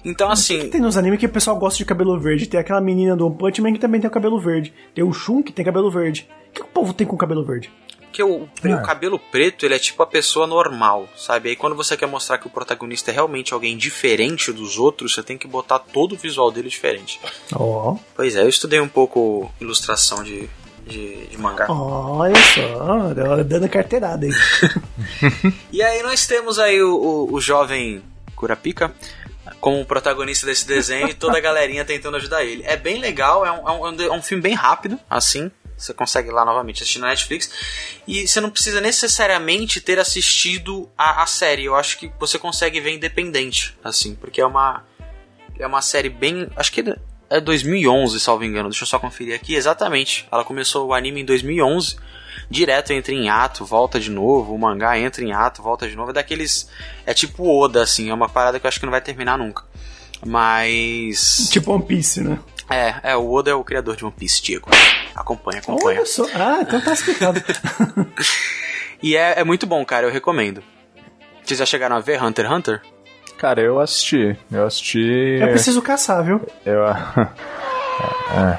Então, 0.04 0.28
assim. 0.28 0.62
Que 0.62 0.68
tem 0.68 0.80
nos 0.80 0.96
animes 0.96 1.20
que 1.20 1.26
o 1.26 1.28
pessoal 1.28 1.56
gosta 1.56 1.78
de 1.78 1.84
cabelo 1.84 2.18
verde. 2.18 2.46
Tem 2.46 2.58
aquela 2.58 2.80
menina 2.80 3.16
do 3.16 3.26
One 3.26 3.36
Punch 3.36 3.62
Man 3.62 3.72
que 3.72 3.78
também 3.78 4.00
tem 4.00 4.08
o 4.08 4.12
cabelo 4.12 4.40
verde. 4.40 4.74
Tem 4.92 5.04
o 5.04 5.12
Shun 5.12 5.42
que 5.42 5.52
tem 5.52 5.64
cabelo 5.64 5.88
verde. 5.90 6.28
O 6.48 6.52
que 6.52 6.62
o 6.62 6.66
povo 6.66 6.92
tem 6.92 7.06
com 7.06 7.16
cabelo 7.16 7.44
verde? 7.44 7.70
Porque 8.00 8.22
o, 8.22 8.42
o 8.42 8.82
cabelo 8.82 9.18
preto, 9.18 9.64
ele 9.64 9.74
é 9.74 9.78
tipo 9.78 10.02
a 10.02 10.06
pessoa 10.06 10.46
normal, 10.46 11.08
sabe? 11.16 11.48
Aí 11.48 11.56
quando 11.56 11.74
você 11.74 11.96
quer 11.96 12.06
mostrar 12.06 12.36
que 12.36 12.46
o 12.46 12.50
protagonista 12.50 13.10
é 13.10 13.14
realmente 13.14 13.54
alguém 13.54 13.74
diferente 13.74 14.52
dos 14.52 14.76
outros, 14.76 15.14
você 15.14 15.22
tem 15.22 15.38
que 15.38 15.48
botar 15.48 15.78
todo 15.78 16.12
o 16.12 16.18
visual 16.18 16.50
dele 16.50 16.68
diferente. 16.68 17.18
Ó. 17.54 17.92
Oh. 17.92 17.98
Pois 18.14 18.36
é, 18.36 18.42
eu 18.42 18.50
estudei 18.50 18.80
um 18.80 18.88
pouco 18.88 19.50
ilustração 19.58 20.22
de, 20.22 20.46
de, 20.92 21.26
de 21.26 21.38
mangá. 21.38 21.66
Olha 21.70 22.34
só, 22.36 23.14
dando 23.44 23.68
carteirada 23.68 24.26
aí. 24.26 24.32
e 25.72 25.82
aí 25.82 26.02
nós 26.02 26.26
temos 26.26 26.58
aí 26.58 26.82
o, 26.82 26.94
o, 26.94 27.34
o 27.34 27.40
jovem 27.40 28.02
Kurapika 28.36 28.92
como 29.60 29.84
protagonista 29.84 30.46
desse 30.46 30.66
desenho 30.66 31.08
e 31.08 31.14
toda 31.14 31.38
a 31.38 31.40
galerinha 31.40 31.84
tentando 31.84 32.16
ajudar 32.16 32.44
ele. 32.44 32.62
É 32.66 32.76
bem 32.76 32.98
legal, 32.98 33.44
é 33.46 33.52
um, 33.52 33.68
é 33.68 33.72
um, 33.72 34.02
é 34.02 34.12
um 34.12 34.22
filme 34.22 34.42
bem 34.42 34.54
rápido, 34.54 34.98
assim. 35.08 35.50
Você 35.76 35.92
consegue 35.92 36.30
lá 36.30 36.44
novamente 36.44 36.82
assistir 36.82 37.00
na 37.00 37.08
Netflix. 37.08 37.50
E 38.06 38.26
você 38.26 38.40
não 38.40 38.50
precisa 38.50 38.80
necessariamente 38.80 39.80
ter 39.80 39.98
assistido 39.98 40.88
a, 40.96 41.22
a 41.22 41.26
série. 41.26 41.64
Eu 41.64 41.74
acho 41.74 41.98
que 41.98 42.12
você 42.20 42.38
consegue 42.38 42.80
ver 42.80 42.92
independente, 42.92 43.76
assim, 43.82 44.14
porque 44.14 44.40
é 44.40 44.46
uma. 44.46 44.84
É 45.58 45.66
uma 45.66 45.82
série 45.82 46.08
bem. 46.08 46.48
Acho 46.56 46.72
que 46.72 46.84
é 47.36 47.40
2011, 47.40 48.20
salvo 48.20 48.44
engano. 48.44 48.68
Deixa 48.68 48.84
eu 48.84 48.88
só 48.88 48.98
conferir 48.98 49.34
aqui. 49.34 49.54
Exatamente. 49.54 50.26
Ela 50.30 50.44
começou 50.44 50.88
o 50.88 50.94
anime 50.94 51.22
em 51.22 51.24
2011. 51.24 51.96
Direto 52.50 52.92
entra 52.92 53.12
em 53.12 53.28
ato, 53.28 53.64
volta 53.64 53.98
de 53.98 54.10
novo. 54.10 54.54
O 54.54 54.58
mangá 54.58 54.98
entra 54.98 55.24
em 55.24 55.32
ato, 55.32 55.62
volta 55.62 55.88
de 55.88 55.96
novo. 55.96 56.10
É 56.10 56.14
daqueles. 56.14 56.68
É 57.06 57.14
tipo 57.14 57.48
Oda, 57.48 57.82
assim. 57.82 58.10
É 58.10 58.14
uma 58.14 58.28
parada 58.28 58.60
que 58.60 58.66
eu 58.66 58.68
acho 58.68 58.78
que 58.78 58.86
não 58.86 58.90
vai 58.90 59.00
terminar 59.00 59.38
nunca. 59.38 59.64
Mas. 60.24 61.48
Tipo 61.50 61.72
One 61.72 61.84
Piece, 61.84 62.20
né? 62.20 62.38
É, 62.70 63.12
é, 63.12 63.16
o 63.16 63.30
Oda 63.30 63.50
é 63.50 63.54
o 63.54 63.64
criador 63.64 63.96
de 63.96 64.04
One 64.04 64.14
Piece, 64.16 64.42
Diego. 64.42 64.70
Acompanha, 65.14 65.60
acompanha. 65.60 65.98
Olha 65.98 66.06
só. 66.06 66.24
Ah, 66.34 66.58
então 66.62 66.80
tá 66.80 66.92
explicado. 66.92 67.42
e 69.02 69.16
é, 69.16 69.40
é 69.40 69.44
muito 69.44 69.66
bom, 69.66 69.84
cara, 69.84 70.06
eu 70.06 70.12
recomendo. 70.12 70.62
Vocês 71.44 71.58
já 71.58 71.66
chegaram 71.66 71.96
a 71.96 72.00
ver 72.00 72.22
Hunter 72.22 72.46
x 72.46 72.54
Hunter? 72.54 72.82
Cara, 73.42 73.60
eu 73.60 73.80
assisti. 73.80 74.38
Eu 74.52 74.64
assisti. 74.64 75.00
Eu 75.40 75.48
preciso 75.48 75.82
caçar, 75.82 76.22
viu? 76.22 76.40
Eu. 76.64 76.86
é. 78.30 78.58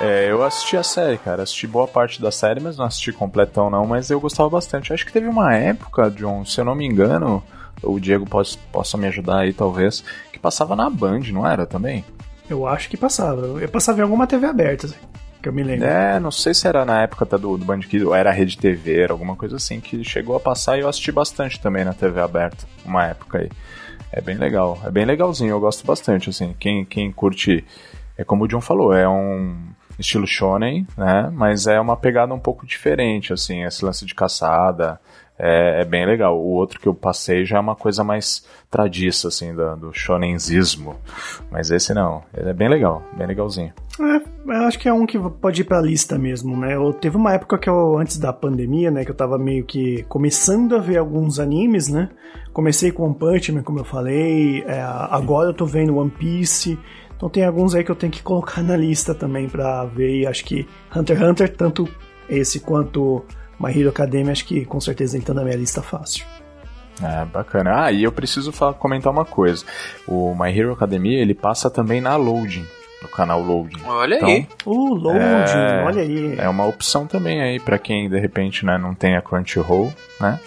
É, 0.00 0.30
eu 0.30 0.44
assisti 0.44 0.76
a 0.76 0.82
série, 0.84 1.18
cara. 1.18 1.42
Assisti 1.42 1.66
boa 1.66 1.88
parte 1.88 2.22
da 2.22 2.30
série, 2.30 2.60
mas 2.60 2.76
não 2.76 2.84
assisti 2.84 3.12
completão, 3.12 3.68
não. 3.68 3.84
Mas 3.84 4.08
eu 4.08 4.20
gostava 4.20 4.48
bastante. 4.48 4.92
Acho 4.92 5.04
que 5.04 5.12
teve 5.12 5.26
uma 5.26 5.56
época, 5.56 6.08
John, 6.08 6.44
se 6.44 6.60
eu 6.60 6.64
não 6.64 6.76
me 6.76 6.86
engano, 6.86 7.42
o 7.82 7.98
Diego 7.98 8.24
possa, 8.24 8.56
possa 8.70 8.96
me 8.96 9.08
ajudar 9.08 9.38
aí, 9.38 9.52
talvez, 9.52 10.04
que 10.32 10.38
passava 10.38 10.76
na 10.76 10.88
Band, 10.88 11.22
não 11.32 11.44
era 11.44 11.66
também? 11.66 12.04
Eu 12.48 12.68
acho 12.68 12.88
que 12.88 12.96
passava. 12.96 13.60
Eu 13.60 13.68
passava 13.68 13.98
em 13.98 14.02
alguma 14.02 14.24
TV 14.24 14.46
aberta, 14.46 14.86
assim, 14.86 14.94
que 15.40 15.48
eu 15.48 15.52
me 15.52 15.62
lembro. 15.62 15.86
É, 15.86 16.20
não 16.20 16.30
sei 16.30 16.54
se 16.54 16.66
era 16.66 16.84
na 16.84 17.02
época 17.02 17.24
até 17.24 17.38
do, 17.38 17.56
do 17.56 17.64
Band 17.64 17.80
Kids, 17.80 18.06
ou 18.06 18.14
era 18.14 18.30
Rede 18.30 18.56
TV, 18.56 19.00
era 19.00 19.12
alguma 19.12 19.36
coisa 19.36 19.56
assim, 19.56 19.80
que 19.80 20.04
chegou 20.04 20.36
a 20.36 20.40
passar 20.40 20.76
e 20.76 20.80
eu 20.80 20.88
assisti 20.88 21.10
bastante 21.10 21.60
também 21.60 21.84
na 21.84 21.92
TV 21.92 22.20
aberta, 22.20 22.66
uma 22.84 23.06
época 23.06 23.38
aí. 23.38 23.50
É 24.12 24.20
bem 24.20 24.36
legal, 24.36 24.78
é 24.84 24.90
bem 24.90 25.04
legalzinho, 25.04 25.50
eu 25.50 25.60
gosto 25.60 25.86
bastante, 25.86 26.30
assim. 26.30 26.54
Quem, 26.58 26.84
quem 26.84 27.12
curte, 27.12 27.64
é 28.18 28.24
como 28.24 28.44
o 28.44 28.48
John 28.48 28.60
falou, 28.60 28.92
é 28.92 29.08
um 29.08 29.56
estilo 29.98 30.26
shonen, 30.26 30.86
né? 30.96 31.30
Mas 31.32 31.66
é 31.66 31.80
uma 31.80 31.96
pegada 31.96 32.34
um 32.34 32.38
pouco 32.38 32.66
diferente, 32.66 33.32
assim, 33.32 33.62
esse 33.62 33.84
lance 33.84 34.04
de 34.04 34.14
caçada, 34.14 35.00
é, 35.42 35.80
é, 35.80 35.84
bem 35.86 36.04
legal. 36.04 36.38
O 36.38 36.50
outro 36.50 36.78
que 36.78 36.86
eu 36.86 36.94
passei 36.94 37.46
já 37.46 37.56
é 37.56 37.60
uma 37.60 37.74
coisa 37.74 38.04
mais 38.04 38.44
tradiça, 38.70 39.28
assim, 39.28 39.54
do, 39.54 39.74
do 39.76 39.92
shonenzismo. 39.92 40.96
Mas 41.50 41.70
esse 41.70 41.94
não, 41.94 42.22
ele 42.36 42.50
é 42.50 42.52
bem 42.52 42.68
legal, 42.68 43.02
bem 43.16 43.26
legalzinho. 43.26 43.72
É, 43.98 44.20
eu 44.52 44.64
acho 44.64 44.78
que 44.78 44.86
é 44.86 44.92
um 44.92 45.06
que 45.06 45.18
pode 45.18 45.62
ir 45.62 45.64
pra 45.64 45.80
lista 45.80 46.18
mesmo, 46.18 46.54
né? 46.58 46.74
Eu, 46.76 46.92
teve 46.92 47.16
uma 47.16 47.32
época 47.32 47.56
que 47.56 47.70
eu, 47.70 47.98
antes 47.98 48.18
da 48.18 48.34
pandemia, 48.34 48.90
né, 48.90 49.02
que 49.02 49.10
eu 49.10 49.14
tava 49.14 49.38
meio 49.38 49.64
que 49.64 50.02
começando 50.10 50.76
a 50.76 50.78
ver 50.78 50.98
alguns 50.98 51.40
animes, 51.40 51.88
né? 51.88 52.10
Comecei 52.52 52.92
com 52.92 53.04
One 53.04 53.14
Punch 53.14 53.50
Man, 53.50 53.62
como 53.62 53.78
eu 53.78 53.84
falei, 53.84 54.62
é, 54.66 54.82
agora 54.82 55.48
eu 55.48 55.54
tô 55.54 55.64
vendo 55.64 55.96
One 55.96 56.10
Piece, 56.10 56.78
então 57.16 57.30
tem 57.30 57.44
alguns 57.44 57.74
aí 57.74 57.82
que 57.82 57.90
eu 57.90 57.96
tenho 57.96 58.12
que 58.12 58.22
colocar 58.22 58.60
na 58.62 58.76
lista 58.76 59.14
também 59.14 59.48
pra 59.48 59.86
ver, 59.86 60.20
e 60.20 60.26
acho 60.26 60.44
que 60.44 60.68
Hunter 60.94 61.16
x 61.16 61.28
Hunter, 61.28 61.56
tanto 61.56 61.88
esse 62.28 62.60
quanto 62.60 63.24
My 63.60 63.78
Hero 63.78 63.90
Academia, 63.90 64.32
acho 64.32 64.46
que 64.46 64.64
com 64.64 64.80
certeza 64.80 65.18
entra 65.18 65.34
na 65.34 65.44
minha 65.44 65.56
lista 65.56 65.82
fácil. 65.82 66.24
É, 67.02 67.26
bacana. 67.26 67.84
Ah, 67.84 67.92
e 67.92 68.02
eu 68.02 68.10
preciso 68.10 68.50
falar, 68.52 68.74
comentar 68.74 69.12
uma 69.12 69.24
coisa. 69.24 69.64
O 70.08 70.34
My 70.34 70.56
Hero 70.56 70.72
Academia, 70.72 71.20
ele 71.20 71.34
passa 71.34 71.70
também 71.70 72.00
na 72.00 72.16
Loading, 72.16 72.64
no 73.02 73.08
canal 73.08 73.42
Loading. 73.42 73.82
Olha 73.86 74.16
então, 74.16 74.28
aí. 74.28 74.48
O 74.64 74.94
Loading, 74.94 75.18
é, 75.20 75.84
olha 75.84 76.02
aí. 76.02 76.38
É 76.38 76.48
uma 76.48 76.66
opção 76.66 77.06
também 77.06 77.42
aí 77.42 77.60
para 77.60 77.78
quem 77.78 78.08
de 78.08 78.18
repente 78.18 78.64
né, 78.64 78.78
não 78.78 78.94
tem 78.94 79.14
a 79.14 79.22
Crunchyroll, 79.22 79.92
né? 80.18 80.40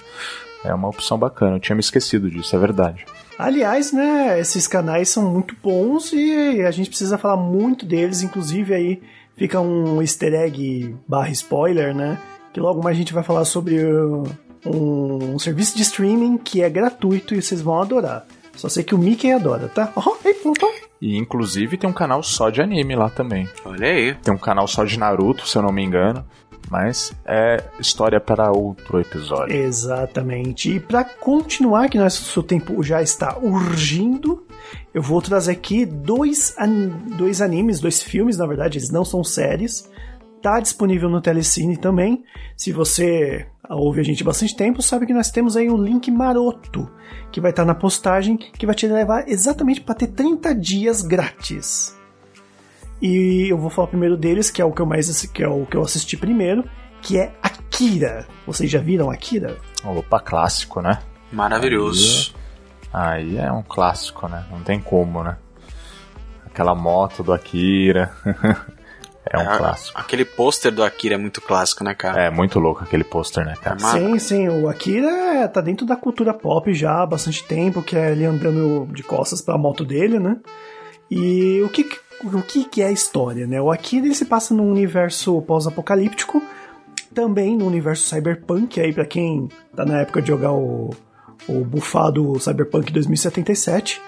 É 0.66 0.74
uma 0.74 0.88
opção 0.88 1.18
bacana. 1.18 1.58
Eu 1.58 1.60
tinha 1.60 1.76
me 1.76 1.82
esquecido 1.82 2.32
disso, 2.32 2.56
é 2.56 2.60
verdade. 2.60 3.06
Aliás, 3.38 3.92
né, 3.92 4.40
esses 4.40 4.68
canais 4.68 5.10
são 5.10 5.30
muito 5.30 5.56
bons 5.62 6.14
e 6.14 6.62
a 6.62 6.72
gente 6.72 6.90
precisa 6.90 7.18
falar 7.18 7.38
muito 7.38 7.86
deles, 7.86 8.22
inclusive 8.22 8.74
aí 8.74 9.02
fica 9.36 9.60
um 9.60 10.02
easter 10.02 10.34
egg 10.34 10.96
barra 11.08 11.30
spoiler, 11.30 11.96
né? 11.96 12.20
Que 12.54 12.60
logo 12.60 12.84
mais 12.84 12.96
a 12.96 13.00
gente 13.00 13.14
vai 13.14 13.24
falar 13.24 13.46
sobre 13.46 13.84
uh, 13.84 14.24
um, 14.66 15.34
um 15.34 15.40
serviço 15.40 15.76
de 15.76 15.82
streaming 15.82 16.38
que 16.38 16.62
é 16.62 16.70
gratuito 16.70 17.34
e 17.34 17.42
vocês 17.42 17.62
vão 17.62 17.82
adorar. 17.82 18.26
Só 18.56 18.70
sei 18.70 18.84
que 18.84 18.94
o 18.94 18.98
Mickey 18.98 19.32
adora, 19.32 19.68
tá? 19.68 19.92
Oh, 19.96 20.16
ei, 20.24 20.36
voltou. 20.44 20.72
E 21.02 21.18
inclusive 21.18 21.78
tem 21.78 21.90
um 21.90 21.94
canal 21.94 22.22
só 22.22 22.50
de 22.50 22.62
anime 22.62 22.96
lá 22.96 23.10
também. 23.10 23.50
Olha 23.66 23.88
aí. 23.88 24.14
Tem 24.16 24.34
um 24.34 24.38
canal 24.38 24.68
só 24.68 24.86
de 24.86 24.98
Naruto, 24.98 25.48
se 25.48 25.58
eu 25.58 25.62
não 25.62 25.74
me 25.74 25.84
engano. 25.84 26.24
Mas 26.70 27.12
é 27.26 27.62
história 27.80 28.22
para 28.22 28.52
outro 28.52 29.00
episódio. 29.00 29.56
Exatamente. 29.56 30.72
E 30.72 30.80
para 30.80 31.04
continuar, 31.04 31.90
que 31.90 31.98
nosso 31.98 32.42
tempo 32.42 32.82
já 32.82 33.02
está 33.02 33.38
urgindo, 33.38 34.48
eu 34.94 35.02
vou 35.02 35.22
trazer 35.22 35.52
aqui 35.52 35.86
dois, 35.86 36.56
an 36.58 36.90
dois 37.18 37.42
animes, 37.42 37.80
dois 37.80 38.02
filmes, 38.02 38.38
na 38.38 38.46
verdade, 38.46 38.78
eles 38.78 38.90
não 38.90 39.04
são 39.04 39.24
séries. 39.24 39.90
Tá 40.44 40.60
disponível 40.60 41.10
no 41.10 41.22
Telecine 41.22 41.78
também. 41.78 42.26
Se 42.58 42.74
você 42.74 43.48
ouve 43.70 44.02
a 44.02 44.04
gente 44.04 44.24
há 44.24 44.26
bastante 44.26 44.54
tempo, 44.54 44.82
sabe 44.82 45.06
que 45.06 45.14
nós 45.14 45.32
temos 45.32 45.56
aí 45.56 45.70
um 45.70 45.82
link 45.82 46.12
maroto 46.12 46.92
que 47.32 47.40
vai 47.40 47.52
estar 47.52 47.64
na 47.64 47.74
postagem, 47.74 48.36
que 48.36 48.66
vai 48.66 48.76
te 48.76 48.86
levar 48.86 49.26
exatamente 49.26 49.80
para 49.80 49.96
ter 49.96 50.08
30 50.08 50.54
dias 50.54 51.02
grátis. 51.02 51.98
E 53.02 53.48
eu 53.50 53.58
vou 53.58 53.70
falar 53.70 53.88
primeiro 53.88 54.18
deles, 54.18 54.52
que 54.52 54.62
é 54.62 54.66
o 54.66 54.74
que 54.74 54.82
eu 54.82 54.86
mais 54.86 55.26
que 55.28 55.42
é 55.42 55.48
o 55.48 55.66
que 55.66 55.78
eu 55.78 55.82
assisti 55.82 56.18
primeiro, 56.18 56.66
que 57.02 57.18
é 57.18 57.34
Akira. 57.42 58.28
Vocês 58.46 58.70
já 58.70 58.82
viram 58.82 59.10
Akira? 59.10 59.58
Opa, 59.86 60.20
clássico, 60.20 60.82
né? 60.82 61.00
Maravilhoso. 61.32 62.36
Aí, 62.92 63.40
aí 63.40 63.46
é 63.46 63.50
um 63.50 63.64
clássico, 63.64 64.28
né? 64.28 64.46
Não 64.52 64.62
tem 64.62 64.82
como, 64.82 65.24
né? 65.24 65.38
Aquela 66.46 66.76
moto 66.76 67.24
do 67.24 67.32
Akira. 67.32 68.12
é 69.30 69.38
um 69.38 69.42
é, 69.42 69.58
clássico. 69.58 70.00
Aquele 70.00 70.26
pôster 70.26 70.72
do 70.72 70.84
Akira 70.84 71.16
é 71.16 71.18
muito 71.18 71.42
clássico, 71.42 71.84
né, 71.84 71.94
cara? 71.94 72.24
É, 72.24 72.30
muito 72.30 72.60
louco 72.60 72.84
aquele 72.84 73.04
pôster, 73.04 73.46
né, 73.46 73.56
cara? 73.62 73.80
Sim, 73.80 74.20
sim. 74.20 74.50
O 74.50 74.68
Akira 74.68 75.48
tá 75.48 75.62
dentro 75.62 75.86
da 75.86 75.96
cultura 75.96 76.34
pop 76.34 76.74
já 76.74 77.02
há 77.02 77.06
bastante 77.06 77.44
tempo, 77.44 77.82
que 77.82 77.96
é 77.96 78.12
ele 78.12 78.26
andando 78.26 78.88
de 78.94 79.04
costas 79.04 79.42
pra 79.42 79.58
moto 79.58 79.86
dele, 79.86 80.20
né? 80.20 80.38
E 81.10 81.62
o 81.62 81.70
que, 81.70 81.90
o 82.24 82.42
que, 82.42 82.66
que 82.66 82.82
é 82.82 82.88
a 82.88 82.92
história, 82.92 83.48
né? 83.48 83.62
O 83.62 83.72
Akira 83.72 84.06
ele 84.06 84.16
se 84.16 84.26
passa 84.26 84.54
num 84.54 84.70
universo 84.70 85.42
pós-apocalíptico, 85.44 86.42
também 87.14 87.56
no 87.56 87.66
universo 87.66 88.04
cyberpunk, 88.04 88.82
aí 88.82 88.92
para 88.92 89.06
quem 89.06 89.48
tá 89.76 89.86
na 89.86 90.02
época 90.02 90.22
de 90.22 90.28
jogar 90.28 90.52
o, 90.52 90.90
o 91.48 91.64
bufado 91.64 92.40
Cyberpunk 92.40 92.92
2077, 92.92 94.02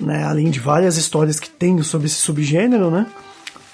né? 0.00 0.24
Além 0.24 0.50
de 0.50 0.60
várias 0.60 0.96
histórias 0.96 1.38
que 1.38 1.50
tem 1.50 1.82
sobre 1.82 2.06
esse 2.06 2.16
subgênero, 2.16 2.90
né? 2.90 3.06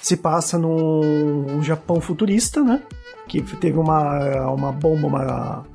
Se 0.04 0.16
passa 0.16 0.58
num 0.58 1.62
Japão 1.62 2.00
futurista, 2.00 2.62
né? 2.62 2.82
Que 3.26 3.40
teve 3.56 3.78
uma, 3.78 4.50
uma 4.50 4.73
bomba, 4.73 5.06
uma, 5.06 5.66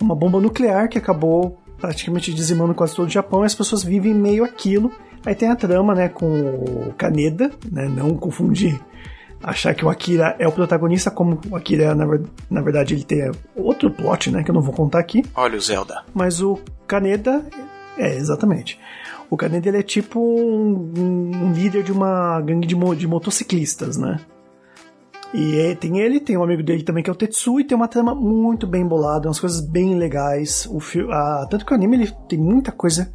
uma 0.00 0.14
bomba 0.14 0.40
nuclear 0.40 0.88
que 0.88 0.98
acabou 0.98 1.58
praticamente 1.78 2.34
dizimando 2.34 2.74
quase 2.74 2.94
todo 2.94 3.06
o 3.06 3.10
Japão 3.10 3.42
e 3.42 3.46
as 3.46 3.54
pessoas 3.54 3.82
vivem 3.82 4.12
meio 4.12 4.44
aquilo 4.44 4.92
Aí 5.24 5.34
tem 5.34 5.50
a 5.50 5.56
trama, 5.56 5.94
né, 5.94 6.08
com 6.08 6.26
o 6.26 6.94
Kaneda, 6.96 7.50
né, 7.70 7.88
não 7.88 8.16
confundir, 8.16 8.80
achar 9.42 9.74
que 9.74 9.84
o 9.84 9.90
Akira 9.90 10.34
é 10.38 10.48
o 10.48 10.52
protagonista, 10.52 11.10
como 11.10 11.38
o 11.50 11.56
Akira, 11.56 11.94
na, 11.94 12.06
na 12.48 12.62
verdade, 12.62 12.94
ele 12.94 13.04
tem 13.04 13.30
outro 13.54 13.90
plot, 13.90 14.30
né, 14.30 14.42
que 14.42 14.50
eu 14.50 14.54
não 14.54 14.62
vou 14.62 14.72
contar 14.72 14.98
aqui. 14.98 15.22
Olha 15.34 15.58
o 15.58 15.60
Zelda. 15.60 16.04
Mas 16.14 16.40
o 16.40 16.58
Kaneda, 16.86 17.44
é, 17.98 18.16
exatamente. 18.16 18.78
O 19.30 19.36
Kaneda, 19.36 19.68
ele 19.68 19.78
é 19.78 19.82
tipo 19.82 20.20
um, 20.20 20.92
um 20.98 21.52
líder 21.52 21.84
de 21.84 21.92
uma 21.92 22.40
gangue 22.40 22.66
de, 22.66 22.74
mo 22.74 22.94
de 22.96 23.06
motociclistas, 23.06 23.96
né. 23.96 24.18
E 25.32 25.60
é, 25.60 25.74
tem 25.76 26.00
ele, 26.00 26.18
tem 26.18 26.36
um 26.36 26.42
amigo 26.42 26.62
dele 26.62 26.82
também 26.82 27.04
que 27.04 27.08
é 27.08 27.12
o 27.12 27.16
Tetsu, 27.16 27.60
e 27.60 27.64
tem 27.64 27.76
uma 27.76 27.86
trama 27.86 28.14
muito 28.14 28.66
bem 28.66 28.84
bolada, 28.84 29.28
umas 29.28 29.38
coisas 29.38 29.60
bem 29.60 29.94
legais. 29.94 30.66
O 30.66 30.80
a, 31.12 31.46
tanto 31.48 31.64
que 31.64 31.72
o 31.72 31.76
anime 31.76 31.96
ele 31.96 32.12
tem 32.28 32.38
muita 32.38 32.72
coisa 32.72 33.12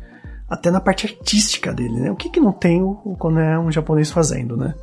até 0.50 0.72
na 0.72 0.80
parte 0.80 1.08
artística 1.08 1.74
dele, 1.74 2.00
né? 2.00 2.12
O 2.12 2.16
que, 2.16 2.30
que 2.30 2.40
não 2.40 2.54
tem 2.54 2.82
o, 2.82 3.16
quando 3.20 3.40
é 3.40 3.60
um 3.60 3.70
japonês 3.70 4.10
fazendo, 4.10 4.56
né? 4.56 4.74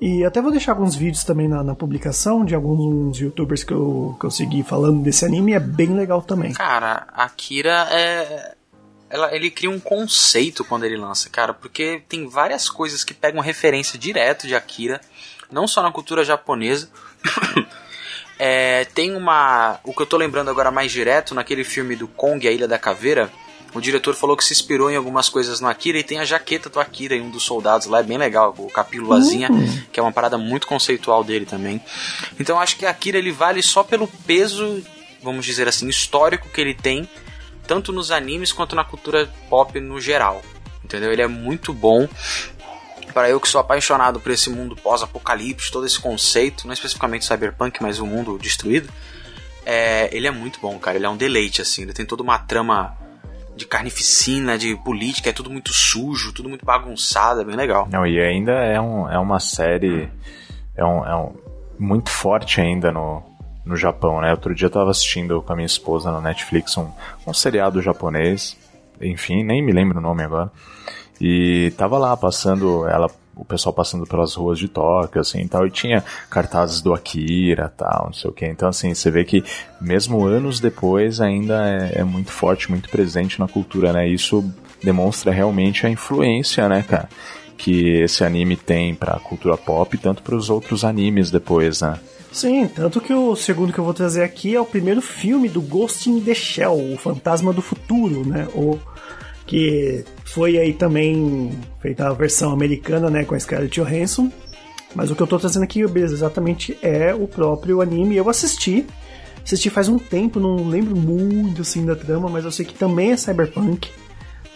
E 0.00 0.24
até 0.24 0.40
vou 0.40 0.50
deixar 0.50 0.72
alguns 0.72 0.96
vídeos 0.96 1.24
também 1.24 1.46
na, 1.46 1.62
na, 1.62 1.74
publicação 1.74 2.42
de 2.42 2.54
alguns 2.54 3.18
youtubers 3.18 3.62
que 3.62 3.72
eu, 3.72 4.16
que 4.18 4.24
eu 4.24 4.30
segui 4.30 4.62
falando 4.62 5.02
desse 5.02 5.26
anime, 5.26 5.52
é 5.52 5.60
bem 5.60 5.94
legal 5.94 6.22
também. 6.22 6.52
Cara, 6.54 7.06
Akira 7.14 7.86
é. 7.90 8.54
Ela, 9.10 9.34
ele 9.34 9.50
cria 9.50 9.68
um 9.68 9.80
conceito 9.80 10.64
quando 10.64 10.84
ele 10.84 10.96
lança, 10.96 11.28
cara, 11.28 11.52
porque 11.52 12.00
tem 12.08 12.28
várias 12.28 12.68
coisas 12.68 13.02
que 13.02 13.12
pegam 13.12 13.42
referência 13.42 13.98
direto 13.98 14.46
de 14.46 14.54
Akira, 14.54 15.00
não 15.50 15.66
só 15.66 15.82
na 15.82 15.90
cultura 15.90 16.24
japonesa. 16.24 16.88
é, 18.38 18.84
tem 18.86 19.16
uma. 19.16 19.80
O 19.82 19.92
que 19.92 20.00
eu 20.00 20.06
tô 20.06 20.16
lembrando 20.16 20.48
agora 20.48 20.70
mais 20.70 20.92
direto, 20.92 21.34
naquele 21.34 21.64
filme 21.64 21.96
do 21.96 22.06
Kong, 22.06 22.46
A 22.46 22.52
Ilha 22.52 22.68
da 22.68 22.78
Caveira, 22.78 23.30
o 23.74 23.80
diretor 23.80 24.14
falou 24.14 24.36
que 24.36 24.44
se 24.44 24.52
inspirou 24.52 24.90
em 24.90 24.96
algumas 24.96 25.28
coisas 25.28 25.60
no 25.60 25.68
Akira 25.68 25.98
e 25.98 26.02
tem 26.02 26.18
a 26.18 26.24
jaqueta 26.24 26.68
do 26.68 26.80
Akira 26.80 27.14
em 27.14 27.20
um 27.20 27.30
dos 27.30 27.44
soldados 27.44 27.86
lá, 27.86 28.00
é 28.00 28.02
bem 28.02 28.18
legal, 28.18 28.54
o 28.58 28.68
capílulazinha, 28.68 29.50
uhum. 29.50 29.82
que 29.92 30.00
é 30.00 30.02
uma 30.02 30.12
parada 30.12 30.36
muito 30.36 30.66
conceitual 30.66 31.22
dele 31.22 31.46
também. 31.46 31.80
Então 32.38 32.60
acho 32.60 32.76
que 32.76 32.86
Akira 32.86 33.18
ele 33.18 33.30
vale 33.30 33.62
só 33.62 33.82
pelo 33.82 34.08
peso, 34.26 34.82
vamos 35.22 35.44
dizer 35.46 35.68
assim, 35.68 35.88
histórico 35.88 36.48
que 36.48 36.60
ele 36.60 36.74
tem, 36.74 37.08
tanto 37.70 37.92
nos 37.92 38.10
animes 38.10 38.50
quanto 38.50 38.74
na 38.74 38.82
cultura 38.82 39.30
pop 39.48 39.78
no 39.78 40.00
geral. 40.00 40.42
Entendeu? 40.82 41.12
Ele 41.12 41.22
é 41.22 41.28
muito 41.28 41.72
bom. 41.72 42.08
Para 43.14 43.30
eu 43.30 43.38
que 43.38 43.48
sou 43.48 43.60
apaixonado 43.60 44.18
por 44.18 44.32
esse 44.32 44.50
mundo 44.50 44.74
pós-apocalipse, 44.74 45.70
todo 45.70 45.86
esse 45.86 46.00
conceito, 46.00 46.66
não 46.66 46.74
especificamente 46.74 47.24
cyberpunk, 47.24 47.80
mas 47.80 48.00
o 48.00 48.06
mundo 48.06 48.36
destruído, 48.38 48.88
é, 49.64 50.08
ele 50.12 50.26
é 50.26 50.32
muito 50.32 50.58
bom, 50.60 50.76
cara. 50.80 50.96
Ele 50.96 51.06
é 51.06 51.08
um 51.08 51.16
deleite, 51.16 51.62
assim. 51.62 51.82
Ele 51.82 51.92
tem 51.92 52.04
toda 52.04 52.24
uma 52.24 52.40
trama 52.40 52.96
de 53.54 53.64
carnificina, 53.66 54.58
de 54.58 54.74
política, 54.74 55.30
é 55.30 55.32
tudo 55.32 55.48
muito 55.48 55.72
sujo, 55.72 56.32
tudo 56.32 56.48
muito 56.48 56.66
bagunçado, 56.66 57.40
é 57.40 57.44
bem 57.44 57.54
legal. 57.54 57.88
Não, 57.88 58.04
e 58.04 58.20
ainda 58.20 58.52
é, 58.52 58.80
um, 58.80 59.08
é 59.08 59.18
uma 59.18 59.38
série 59.38 60.08
é 60.74 60.84
um, 60.84 61.06
é 61.06 61.14
um, 61.14 61.36
muito 61.78 62.10
forte 62.10 62.60
ainda 62.60 62.90
no, 62.90 63.22
no 63.64 63.76
Japão, 63.76 64.20
né? 64.20 64.30
Outro 64.30 64.54
dia 64.54 64.66
eu 64.66 64.70
tava 64.70 64.90
assistindo 64.90 65.40
com 65.42 65.52
a 65.52 65.56
minha 65.56 65.66
esposa 65.66 66.10
na 66.10 66.20
Netflix 66.20 66.76
um, 66.76 66.88
um 67.26 67.34
seriado 67.34 67.80
japonês, 67.80 68.56
enfim, 69.00 69.42
nem 69.42 69.62
me 69.62 69.72
lembro 69.72 69.98
o 69.98 70.02
nome 70.02 70.22
agora. 70.22 70.50
E 71.20 71.72
tava 71.76 71.98
lá 71.98 72.16
passando, 72.16 72.86
ela 72.88 73.10
o 73.40 73.44
pessoal 73.44 73.72
passando 73.72 74.06
pelas 74.06 74.34
ruas 74.34 74.58
de 74.58 74.68
Tóquio, 74.68 75.20
assim, 75.20 75.46
tal, 75.48 75.66
e 75.66 75.70
tinha 75.70 76.04
cartazes 76.28 76.82
do 76.82 76.92
Akira, 76.92 77.72
tal, 77.74 78.06
não 78.06 78.12
sei 78.12 78.30
o 78.30 78.34
que. 78.34 78.44
Então, 78.44 78.68
assim, 78.68 78.92
você 78.92 79.10
vê 79.10 79.24
que 79.24 79.42
mesmo 79.80 80.26
anos 80.26 80.60
depois 80.60 81.20
ainda 81.20 81.66
é, 81.66 82.00
é 82.00 82.04
muito 82.04 82.30
forte, 82.30 82.70
muito 82.70 82.90
presente 82.90 83.40
na 83.40 83.48
cultura, 83.48 83.92
né? 83.92 84.06
Isso 84.06 84.44
demonstra 84.82 85.32
realmente 85.32 85.86
a 85.86 85.90
influência, 85.90 86.68
né, 86.68 86.82
cara, 86.82 87.08
que 87.56 88.02
esse 88.02 88.24
anime 88.24 88.56
tem 88.56 88.94
pra 88.94 89.18
cultura 89.20 89.56
pop, 89.56 89.96
tanto 89.96 90.22
para 90.22 90.34
os 90.34 90.50
outros 90.50 90.84
animes 90.84 91.30
depois, 91.30 91.80
né? 91.80 91.98
Sim, 92.32 92.68
tanto 92.68 93.00
que 93.00 93.12
o 93.12 93.34
segundo 93.34 93.72
que 93.72 93.78
eu 93.78 93.84
vou 93.84 93.94
trazer 93.94 94.22
aqui 94.22 94.54
é 94.54 94.60
o 94.60 94.64
primeiro 94.64 95.02
filme 95.02 95.48
do 95.48 95.60
Ghost 95.60 96.08
in 96.08 96.20
the 96.20 96.34
Shell, 96.34 96.92
o 96.92 96.96
Fantasma 96.96 97.52
do 97.52 97.60
Futuro, 97.60 98.26
né? 98.26 98.46
O 98.54 98.78
que 99.46 100.04
foi 100.24 100.58
aí 100.58 100.72
também 100.72 101.50
feita 101.80 102.06
a 102.06 102.12
versão 102.12 102.52
americana, 102.52 103.10
né, 103.10 103.24
com 103.24 103.34
a 103.34 103.40
Scarlett 103.40 103.80
Johansson. 103.80 104.30
Mas 104.94 105.10
o 105.10 105.16
que 105.16 105.22
eu 105.22 105.26
tô 105.26 105.38
trazendo 105.40 105.64
aqui 105.64 105.80
exatamente 105.80 106.78
é 106.80 107.12
o 107.12 107.26
próprio 107.26 107.80
anime. 107.80 108.16
Eu 108.16 108.28
assisti, 108.28 108.86
assisti 109.44 109.68
faz 109.68 109.88
um 109.88 109.98
tempo, 109.98 110.38
não 110.38 110.68
lembro 110.68 110.96
muito 110.96 111.62
assim 111.62 111.84
da 111.84 111.96
trama, 111.96 112.28
mas 112.28 112.44
eu 112.44 112.52
sei 112.52 112.64
que 112.64 112.74
também 112.74 113.10
é 113.10 113.16
cyberpunk, 113.16 113.90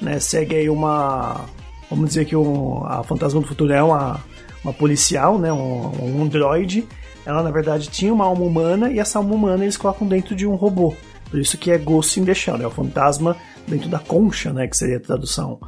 né? 0.01 0.21
Segue 0.21 0.55
aí 0.55 0.71
uma, 0.71 1.45
vamos 1.91 2.09
dizer 2.09 2.25
que 2.25 2.37
um, 2.37 2.85
a 2.85 3.03
Fantasma 3.03 3.41
do 3.41 3.47
Futuro 3.47 3.73
é 3.73 3.83
uma, 3.83 4.21
uma 4.63 4.73
policial, 4.73 5.39
né? 5.39 5.53
Um, 5.53 6.19
um 6.21 6.23
androide. 6.23 6.87
Ela 7.27 7.43
na 7.43 7.51
verdade 7.51 7.89
tinha 7.89 8.13
uma 8.13 8.25
alma 8.25 8.45
humana 8.45 8.91
e 8.91 8.99
essa 8.99 9.19
alma 9.19 9.35
humana 9.35 9.65
eles 9.65 9.77
colocam 9.77 10.07
dentro 10.07 10.35
de 10.35 10.47
um 10.47 10.55
robô. 10.55 10.95
Por 11.31 11.41
isso 11.41 11.59
que 11.59 11.71
é 11.71 11.79
Ghost 11.79 12.21
in 12.21 12.25
the 12.25 12.35
Shell, 12.35 12.63
é 12.63 12.67
o 12.67 12.71
fantasma 12.71 13.37
dentro 13.67 13.89
da 13.89 13.99
concha, 13.99 14.53
né, 14.53 14.67
que 14.67 14.77
seria 14.77 14.99
a 14.99 15.01
tradução. 15.01 15.59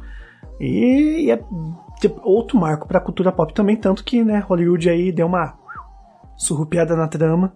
E, 0.59 1.29
é 1.31 1.39
tipo, 1.99 2.21
outro 2.23 2.57
marco 2.57 2.87
para 2.87 2.99
a 2.99 3.01
cultura 3.01 3.31
pop 3.31 3.53
também, 3.53 3.75
tanto 3.75 4.03
que, 4.03 4.23
né, 4.23 4.39
Hollywood 4.39 4.89
aí 4.89 5.11
deu 5.11 5.27
uma 5.27 5.55
surrupiada 6.37 6.95
na 6.95 7.07
trama. 7.07 7.53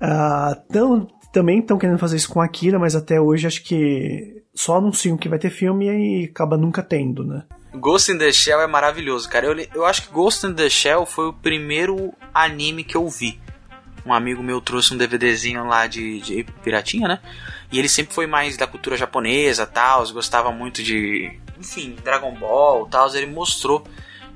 Uh, 0.00 0.72
tão, 0.72 1.08
também 1.32 1.58
estão 1.58 1.76
querendo 1.76 1.98
fazer 1.98 2.16
isso 2.16 2.30
com 2.30 2.40
Akira, 2.40 2.78
mas 2.78 2.94
até 2.94 3.20
hoje 3.20 3.46
acho 3.46 3.64
que 3.64 4.42
só 4.54 4.78
anunciam 4.78 5.16
que 5.16 5.28
vai 5.28 5.38
ter 5.38 5.50
filme 5.50 5.86
e 5.86 6.24
acaba 6.24 6.56
nunca 6.56 6.82
tendo, 6.82 7.24
né? 7.24 7.44
Ghost 7.74 8.10
in 8.10 8.18
the 8.18 8.32
Shell 8.32 8.60
é 8.60 8.66
maravilhoso, 8.66 9.28
cara. 9.28 9.46
Eu, 9.46 9.68
eu 9.74 9.84
acho 9.84 10.02
que 10.02 10.12
Ghost 10.12 10.46
in 10.46 10.54
the 10.54 10.68
Shell 10.70 11.04
foi 11.04 11.26
o 11.26 11.32
primeiro 11.32 12.14
anime 12.32 12.84
que 12.84 12.96
eu 12.96 13.08
vi 13.08 13.40
um 14.08 14.12
amigo 14.12 14.42
meu 14.42 14.60
trouxe 14.60 14.94
um 14.94 14.96
DVDzinho 14.96 15.66
lá 15.66 15.86
de, 15.86 16.20
de 16.20 16.44
Piratinha, 16.62 17.06
né? 17.06 17.20
E 17.70 17.78
ele 17.78 17.88
sempre 17.88 18.14
foi 18.14 18.26
mais 18.26 18.56
da 18.56 18.66
cultura 18.66 18.96
japonesa, 18.96 19.66
tal, 19.66 20.10
gostava 20.12 20.50
muito 20.50 20.82
de, 20.82 21.38
enfim, 21.58 21.96
Dragon 22.02 22.34
Ball, 22.34 22.86
tal, 22.86 23.14
ele 23.14 23.26
mostrou. 23.26 23.84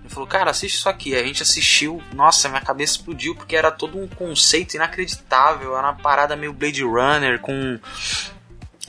Ele 0.01 0.09
falou, 0.09 0.29
cara, 0.29 0.51
assiste 0.51 0.75
isso 0.75 0.88
aqui. 0.88 1.14
A 1.14 1.23
gente 1.23 1.42
assistiu, 1.42 2.03
nossa, 2.12 2.49
minha 2.49 2.61
cabeça 2.61 2.95
explodiu 2.95 3.35
porque 3.35 3.57
era 3.57 3.71
todo 3.71 3.99
um 3.99 4.07
conceito 4.07 4.75
inacreditável, 4.75 5.77
era 5.77 5.87
uma 5.88 5.97
parada 5.97 6.37
meio 6.37 6.53
Blade 6.53 6.83
Runner 6.83 7.40
com 7.40 7.79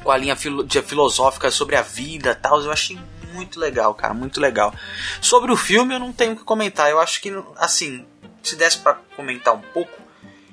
com 0.04 0.12
a 0.12 0.18
linha 0.18 0.36
filo 0.36 0.68
filosófica 0.86 1.50
sobre 1.50 1.78
a 1.78 1.82
vida, 1.82 2.36
tal. 2.36 2.60
Eu 2.62 2.72
achei 2.72 3.00
muito 3.34 3.60
legal, 3.60 3.94
cara, 3.94 4.14
muito 4.14 4.40
legal. 4.40 4.74
Sobre 5.22 5.52
o 5.52 5.58
filme 5.58 5.94
eu 5.94 6.00
não 6.00 6.14
tenho 6.14 6.34
o 6.34 6.36
que 6.36 6.44
comentar. 6.44 6.90
Eu 6.90 7.00
acho 7.00 7.22
que 7.22 7.34
assim, 7.58 8.06
se 8.42 8.56
desse 8.56 8.78
para 8.78 8.96
comentar 9.16 9.54
um 9.54 9.62
pouco, 9.62 10.02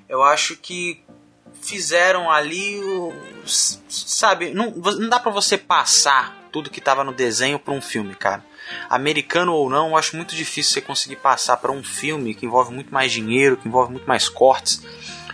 eu 0.08 0.22
acho 0.22 0.56
que 0.56 1.02
fizeram 1.60 2.30
ali, 2.30 2.80
sabe, 3.44 4.52
não, 4.52 4.70
não 4.70 5.08
dá 5.08 5.20
para 5.20 5.30
você 5.30 5.58
passar 5.58 6.36
tudo 6.50 6.70
que 6.70 6.80
tava 6.80 7.04
no 7.04 7.12
desenho 7.12 7.58
para 7.58 7.74
um 7.74 7.80
filme, 7.80 8.14
cara. 8.14 8.44
Americano 8.88 9.52
ou 9.52 9.68
não, 9.68 9.88
eu 9.88 9.96
acho 9.96 10.16
muito 10.16 10.34
difícil 10.34 10.72
você 10.72 10.80
conseguir 10.80 11.16
passar 11.16 11.56
para 11.56 11.72
um 11.72 11.82
filme 11.82 12.34
que 12.34 12.46
envolve 12.46 12.72
muito 12.72 12.92
mais 12.92 13.12
dinheiro, 13.12 13.56
que 13.56 13.68
envolve 13.68 13.92
muito 13.92 14.06
mais 14.06 14.28
cortes 14.28 14.82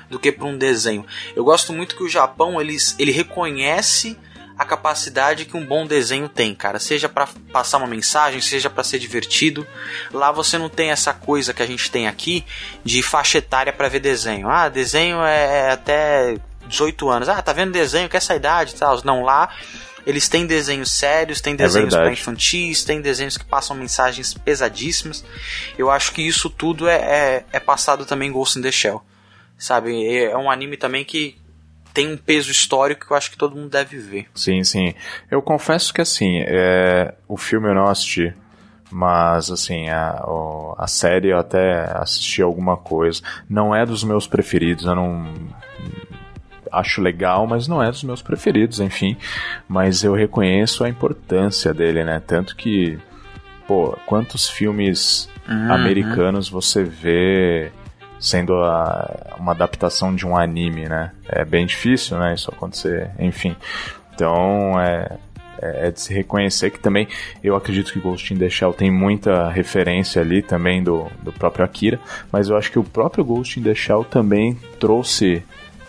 do 0.09 0.18
que 0.18 0.32
para 0.32 0.46
um 0.46 0.56
desenho. 0.56 1.06
Eu 1.35 1.44
gosto 1.44 1.72
muito 1.72 1.96
que 1.96 2.02
o 2.02 2.09
Japão 2.09 2.61
ele, 2.61 2.76
ele 2.98 3.12
reconhece 3.12 4.18
a 4.59 4.64
capacidade 4.64 5.45
que 5.45 5.57
um 5.57 5.64
bom 5.64 5.87
desenho 5.87 6.29
tem, 6.29 6.55
cara. 6.55 6.79
Seja 6.79 7.09
para 7.09 7.29
passar 7.53 7.79
uma 7.79 7.87
mensagem, 7.87 8.40
seja 8.40 8.71
para 8.71 8.83
ser 8.83 8.99
divertido. 8.99 9.66
Lá 10.12 10.33
você 10.33 10.57
não 10.57 10.69
tem 10.69 10.90
essa 10.90 11.12
coisa 11.12 11.53
que 11.53 11.62
a 11.62 11.66
gente 11.66 11.90
tem 11.90 12.09
aqui 12.09 12.45
de 12.85 13.03
faixa 13.03 13.38
etária 13.38 13.73
para 13.73 13.88
ver 13.88 14.01
desenho. 14.01 14.49
Ah, 14.49 14.69
desenho 14.69 15.23
é 15.23 15.73
até 15.73 16.37
18 16.66 17.09
anos. 17.09 17.29
Ah, 17.29 17.42
tá 17.42 17.53
vendo 17.53 17.73
desenho, 17.73 18.09
que 18.09 18.16
essa 18.16 18.35
idade 18.35 18.75
tal. 18.75 19.01
Não, 19.05 19.23
lá 19.23 19.51
eles 20.07 20.29
têm 20.29 20.47
desenhos 20.47 20.92
sérios, 20.92 21.40
têm 21.40 21.55
é 21.55 21.57
desenhos 21.57 21.92
é 21.92 21.99
para 21.99 22.12
infantis, 22.12 22.85
têm 22.85 23.01
desenhos 23.01 23.37
que 23.37 23.45
passam 23.45 23.77
mensagens 23.77 24.33
pesadíssimas. 24.33 25.25
Eu 25.77 25.90
acho 25.90 26.12
que 26.12 26.23
isso 26.23 26.49
tudo 26.49 26.88
é, 26.88 26.95
é, 26.95 27.45
é 27.53 27.61
passado 27.61 28.07
também 28.07 28.29
em 28.29 28.33
Ghost 28.33 28.59
in 28.59 28.62
the 28.62 28.71
Shell. 28.71 29.03
Sabe? 29.59 30.16
É 30.16 30.37
um 30.37 30.51
anime 30.51 30.77
também 30.77 31.05
que 31.05 31.37
tem 31.96 32.12
um 32.12 32.16
peso 32.18 32.50
histórico 32.50 33.06
que 33.06 33.12
eu 33.14 33.16
acho 33.16 33.30
que 33.30 33.38
todo 33.38 33.56
mundo 33.56 33.70
deve 33.70 33.96
ver. 33.96 34.26
Sim, 34.35 34.62
sim. 34.62 34.92
Eu 35.30 35.40
confesso 35.40 35.94
que 35.94 36.02
assim, 36.02 36.40
é, 36.46 37.14
o 37.26 37.38
filme 37.38 37.70
eu 37.70 37.74
não 37.74 37.87
assisti, 37.87 38.35
mas 38.90 39.50
assim, 39.50 39.88
a, 39.88 40.22
a 40.76 40.87
série 40.87 41.28
eu 41.28 41.38
até 41.38 41.90
assisti 41.96 42.42
alguma 42.42 42.76
coisa. 42.76 43.22
Não 43.48 43.74
é 43.74 43.87
dos 43.87 44.04
meus 44.04 44.26
preferidos, 44.26 44.85
eu 44.85 44.94
não 44.94 45.32
acho 46.70 47.00
legal, 47.00 47.46
mas 47.46 47.66
não 47.66 47.82
é 47.82 47.90
dos 47.90 48.04
meus 48.04 48.20
preferidos, 48.20 48.78
enfim. 48.78 49.16
Mas 49.66 50.04
eu 50.04 50.12
reconheço 50.12 50.85
a 50.85 50.90
importância 50.90 51.72
dele, 51.72 52.04
né? 52.04 52.20
Tanto 52.20 52.56
que, 52.56 52.98
pô, 53.66 53.96
quantos 54.04 54.50
filmes 54.50 55.30
uhum. 55.48 55.72
americanos 55.72 56.46
você 56.46 56.85
vê 56.85 57.72
sendo 58.18 58.55
a, 58.55 59.37
uma 59.38 59.52
adaptação 59.52 60.14
de 60.14 60.26
um 60.26 60.37
anime, 60.37 60.88
né? 60.88 61.12
É 61.29 61.44
bem 61.44 61.66
difícil, 61.66 62.18
né? 62.18 62.35
Isso 62.35 62.50
acontecer, 62.50 63.11
enfim. 63.18 63.57
Então, 64.14 64.81
é, 64.81 65.18
é, 65.61 65.88
é 65.88 65.90
de 65.90 66.00
se 66.00 66.12
reconhecer 66.12 66.70
que 66.70 66.79
também 66.79 67.09
eu 67.42 67.55
acredito 67.57 67.92
que 67.92 68.00
Ghost 68.00 68.33
in 68.33 68.38
the 68.38 68.48
Shell 68.48 68.72
tem 68.72 68.90
muita 68.90 69.50
referência 69.50 70.22
ali 70.22 70.42
também 70.42 70.83
do, 70.83 71.07
do 71.22 71.33
próprio 71.33 71.64
Akira, 71.64 72.00
mas 72.33 72.48
eu 72.48 72.57
acho 72.57 72.70
que 72.70 72.79
o 72.79 72.85
próprio 72.85 73.24
Ghost 73.24 73.59
in 73.59 73.62
the 73.62 73.74
Shell 73.74 74.05
também 74.05 74.59
trouxe 74.79 75.42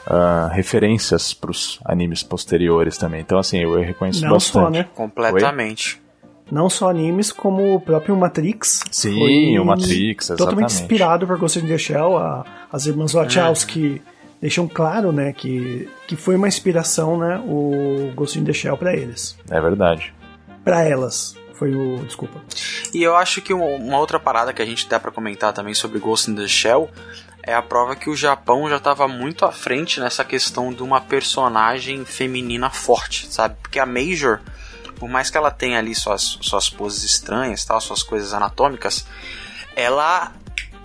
uh, 0.08 0.50
referências 0.52 1.34
para 1.34 1.52
os 1.52 1.80
animes 1.86 2.24
posteriores 2.24 2.98
também. 2.98 3.22
Então, 3.22 3.38
assim, 3.38 3.60
eu 3.60 3.80
reconheço 3.82 4.24
Não 4.24 4.32
bastante. 4.32 4.66
Só, 4.66 4.70
né? 4.70 4.86
Completamente. 4.94 6.00
Oi? 6.02 6.07
Não 6.52 6.70
só 6.70 6.90
animes, 6.90 7.32
como 7.32 7.76
o 7.76 7.80
próprio 7.80 8.16
Matrix. 8.16 8.84
Sim, 8.92 9.58
o 9.60 9.66
Matrix, 9.66 10.26
exatamente. 10.26 10.38
Totalmente 10.38 10.74
inspirado 10.74 11.28
por 11.28 11.38
Ghost 11.38 11.60
in 11.60 11.68
the 11.68 11.78
Shell. 11.78 12.18
A, 12.18 12.46
as 12.72 12.86
irmãs 12.86 13.14
Wachowski 13.14 14.02
é. 14.06 14.12
deixam 14.42 14.68
claro, 14.68 15.12
né, 15.12 15.34
que, 15.34 15.90
que 16.08 16.16
foi 16.16 16.36
uma 16.36 16.48
inspiração, 16.48 17.18
né, 17.18 17.42
o 17.46 18.12
Ghost 18.16 18.40
in 18.40 18.44
the 18.44 18.54
Shell 18.54 18.78
para 18.78 18.96
eles. 18.96 19.38
É 19.50 19.60
verdade. 19.60 20.14
Para 20.64 20.84
elas. 20.84 21.36
Foi 21.54 21.74
o. 21.74 21.98
Desculpa. 22.06 22.40
E 22.94 23.02
eu 23.02 23.16
acho 23.16 23.42
que 23.42 23.52
uma 23.52 23.98
outra 23.98 24.20
parada 24.20 24.54
que 24.54 24.62
a 24.62 24.66
gente 24.66 24.88
dá 24.88 25.00
para 25.00 25.12
comentar 25.12 25.52
também 25.54 25.74
sobre 25.74 25.98
Ghost 25.98 26.30
in 26.30 26.36
the 26.36 26.48
Shell 26.48 26.90
é 27.42 27.54
a 27.54 27.62
prova 27.62 27.96
que 27.96 28.10
o 28.10 28.16
Japão 28.16 28.70
já 28.70 28.76
estava 28.76 29.08
muito 29.08 29.46
à 29.46 29.52
frente 29.52 30.00
nessa 30.00 30.24
questão 30.24 30.72
de 30.72 30.84
uma 30.84 31.00
personagem 31.02 32.06
feminina 32.06 32.70
forte, 32.70 33.34
sabe? 33.34 33.56
Porque 33.62 33.80
a 33.80 33.86
Major 33.86 34.40
por 35.00 35.10
mais 35.10 35.30
que 35.30 35.38
ela 35.38 35.52
tenha 35.52 35.78
ali 35.80 35.94
suas, 35.96 36.38
suas 36.42 36.70
poses 36.70 37.04
estranhas, 37.04 37.64
tal, 37.66 37.80
suas 37.80 38.04
coisas 38.04 38.34
anatômicas, 38.34 39.06
ela 39.76 40.34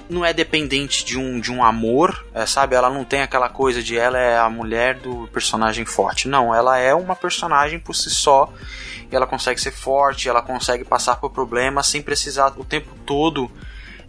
não 0.09 0.25
é 0.25 0.33
dependente 0.33 1.05
de 1.05 1.18
um, 1.18 1.40
de 1.40 1.51
um 1.51 1.64
amor, 1.64 2.27
é, 2.35 2.44
sabe? 2.44 2.75
Ela 2.75 2.90
não 2.90 3.05
tem 3.05 3.22
aquela 3.22 3.48
coisa 3.48 3.83
de 3.83 3.96
ela 3.96 4.18
é 4.18 4.38
a 4.38 4.48
mulher 4.48 4.98
do 4.98 5.29
personagem 5.33 5.85
forte. 5.85 6.29
Não, 6.29 6.55
ela 6.55 6.79
é 6.79 6.94
uma 6.94 7.16
personagem 7.16 7.79
por 7.79 7.94
si 7.94 8.11
só. 8.11 8.53
E 9.11 9.16
ela 9.16 9.27
consegue 9.27 9.61
ser 9.61 9.72
forte, 9.72 10.29
ela 10.29 10.42
consegue 10.42 10.85
passar 10.85 11.16
por 11.16 11.31
problemas 11.31 11.87
sem 11.87 12.03
precisar 12.03 12.53
o 12.57 12.64
tempo 12.64 12.90
todo 13.05 13.51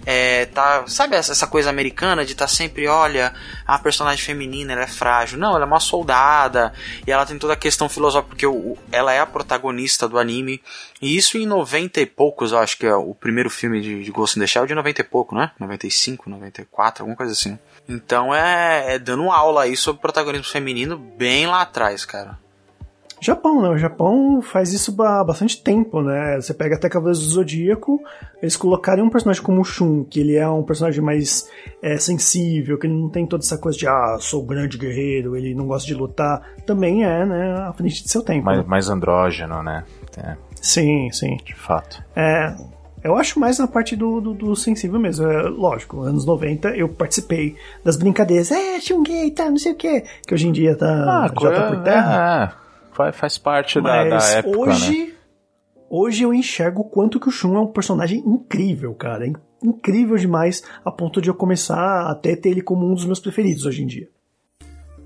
é, 0.05 0.45
tá, 0.47 0.85
sabe 0.87 1.15
essa, 1.15 1.31
essa 1.31 1.47
coisa 1.47 1.69
americana 1.69 2.25
de 2.25 2.33
estar 2.33 2.45
tá 2.45 2.51
sempre, 2.51 2.87
olha, 2.87 3.33
a 3.65 3.79
personagem 3.79 4.23
feminina 4.23 4.73
ela 4.73 4.83
é 4.83 4.87
frágil. 4.87 5.39
Não, 5.39 5.55
ela 5.55 5.63
é 5.63 5.67
uma 5.67 5.79
soldada 5.79 6.73
e 7.05 7.11
ela 7.11 7.25
tem 7.25 7.37
toda 7.37 7.53
a 7.53 7.57
questão 7.57 7.87
filosófica, 7.87 8.29
porque 8.29 8.47
o, 8.47 8.77
ela 8.91 9.13
é 9.13 9.19
a 9.19 9.25
protagonista 9.25 10.07
do 10.07 10.19
anime. 10.19 10.61
E 11.01 11.15
isso 11.15 11.37
em 11.37 11.45
90 11.45 12.01
e 12.01 12.05
poucos, 12.05 12.51
eu 12.51 12.59
acho 12.59 12.77
que 12.77 12.85
é 12.85 12.95
o 12.95 13.13
primeiro 13.13 13.49
filme 13.49 13.81
de, 13.81 14.03
de 14.03 14.11
Ghost 14.11 14.37
in 14.37 14.41
the 14.41 14.47
Shell 14.47 14.65
de 14.65 14.75
90 14.75 15.01
e 15.01 15.03
pouco, 15.03 15.35
né? 15.35 15.51
95, 15.59 16.29
94, 16.29 17.03
alguma 17.03 17.17
coisa 17.17 17.31
assim. 17.31 17.57
Então 17.87 18.33
é, 18.33 18.95
é 18.95 18.99
dando 18.99 19.29
aula 19.31 19.63
aí 19.63 19.75
sobre 19.75 20.01
protagonismo 20.01 20.51
feminino 20.51 20.97
bem 20.97 21.47
lá 21.47 21.61
atrás, 21.61 22.05
cara. 22.05 22.42
Japão, 23.25 23.61
né? 23.61 23.69
O 23.69 23.77
Japão 23.77 24.41
faz 24.41 24.73
isso 24.73 24.99
há 25.01 25.23
bastante 25.23 25.61
tempo, 25.61 26.01
né? 26.01 26.35
Você 26.41 26.53
pega 26.53 26.75
até 26.75 26.89
Cavaleiros 26.89 27.25
do 27.25 27.31
Zodíaco, 27.31 28.01
eles 28.41 28.57
colocarem 28.57 29.03
um 29.03 29.09
personagem 29.09 29.41
como 29.41 29.61
o 29.61 29.63
Shun, 29.63 30.03
que 30.03 30.19
ele 30.19 30.35
é 30.35 30.47
um 30.47 30.63
personagem 30.63 31.01
mais 31.01 31.49
é, 31.81 31.97
sensível, 31.97 32.77
que 32.77 32.85
ele 32.85 32.93
não 32.93 33.09
tem 33.09 33.25
toda 33.25 33.43
essa 33.43 33.57
coisa 33.57 33.77
de, 33.77 33.87
ah, 33.87 34.17
sou 34.19 34.43
grande 34.45 34.77
guerreiro, 34.77 35.37
ele 35.37 35.55
não 35.55 35.67
gosta 35.67 35.87
de 35.87 35.93
lutar, 35.93 36.41
também 36.65 37.05
é, 37.05 37.25
né, 37.25 37.53
à 37.61 37.71
frente 37.71 38.03
de 38.03 38.09
seu 38.09 38.21
tempo. 38.21 38.45
Mais, 38.45 38.59
né? 38.59 38.65
mais 38.67 38.89
andrógeno, 38.89 39.63
né? 39.63 39.85
É. 40.17 40.35
Sim, 40.61 41.09
sim. 41.11 41.37
De 41.45 41.55
fato. 41.55 42.03
É, 42.15 42.53
eu 43.03 43.15
acho 43.15 43.39
mais 43.39 43.57
na 43.57 43.67
parte 43.67 43.95
do, 43.95 44.19
do, 44.19 44.33
do, 44.33 44.55
sensível 44.55 44.99
mesmo. 44.99 45.25
É, 45.27 45.43
lógico, 45.43 46.01
anos 46.01 46.25
90 46.25 46.69
eu 46.75 46.89
participei 46.89 47.55
das 47.83 47.95
brincadeiras, 47.95 48.51
é, 48.51 48.79
gay, 49.05 49.31
tá, 49.31 49.49
não 49.49 49.57
sei 49.57 49.71
o 49.71 49.75
quê, 49.75 50.03
que 50.27 50.33
hoje 50.33 50.47
em 50.47 50.51
dia 50.51 50.75
tá, 50.75 50.87
ah, 50.87 51.33
já 51.41 51.51
tá 51.51 51.67
por 51.67 51.83
terra. 51.83 52.57
É 52.59 52.62
faz 53.13 53.37
parte 53.37 53.81
da, 53.81 54.03
da, 54.05 54.17
época, 54.17 54.57
hoje, 54.57 55.07
né? 55.07 55.13
Hoje 55.95 56.23
eu 56.23 56.33
enxergo 56.33 56.81
o 56.81 56.89
quanto 56.89 57.19
que 57.19 57.27
o 57.27 57.31
Shun 57.31 57.55
é 57.55 57.59
um 57.59 57.67
personagem 57.67 58.19
incrível, 58.25 58.95
cara. 58.95 59.27
É 59.27 59.33
incrível 59.63 60.17
demais 60.17 60.63
a 60.83 60.91
ponto 60.91 61.21
de 61.21 61.29
eu 61.29 61.35
começar 61.35 62.09
até 62.09 62.35
ter 62.35 62.49
ele 62.49 62.63
como 62.63 62.89
um 62.89 62.95
dos 62.95 63.05
meus 63.05 63.19
preferidos 63.19 63.65
hoje 63.65 63.83
em 63.83 63.85
dia. 63.85 64.09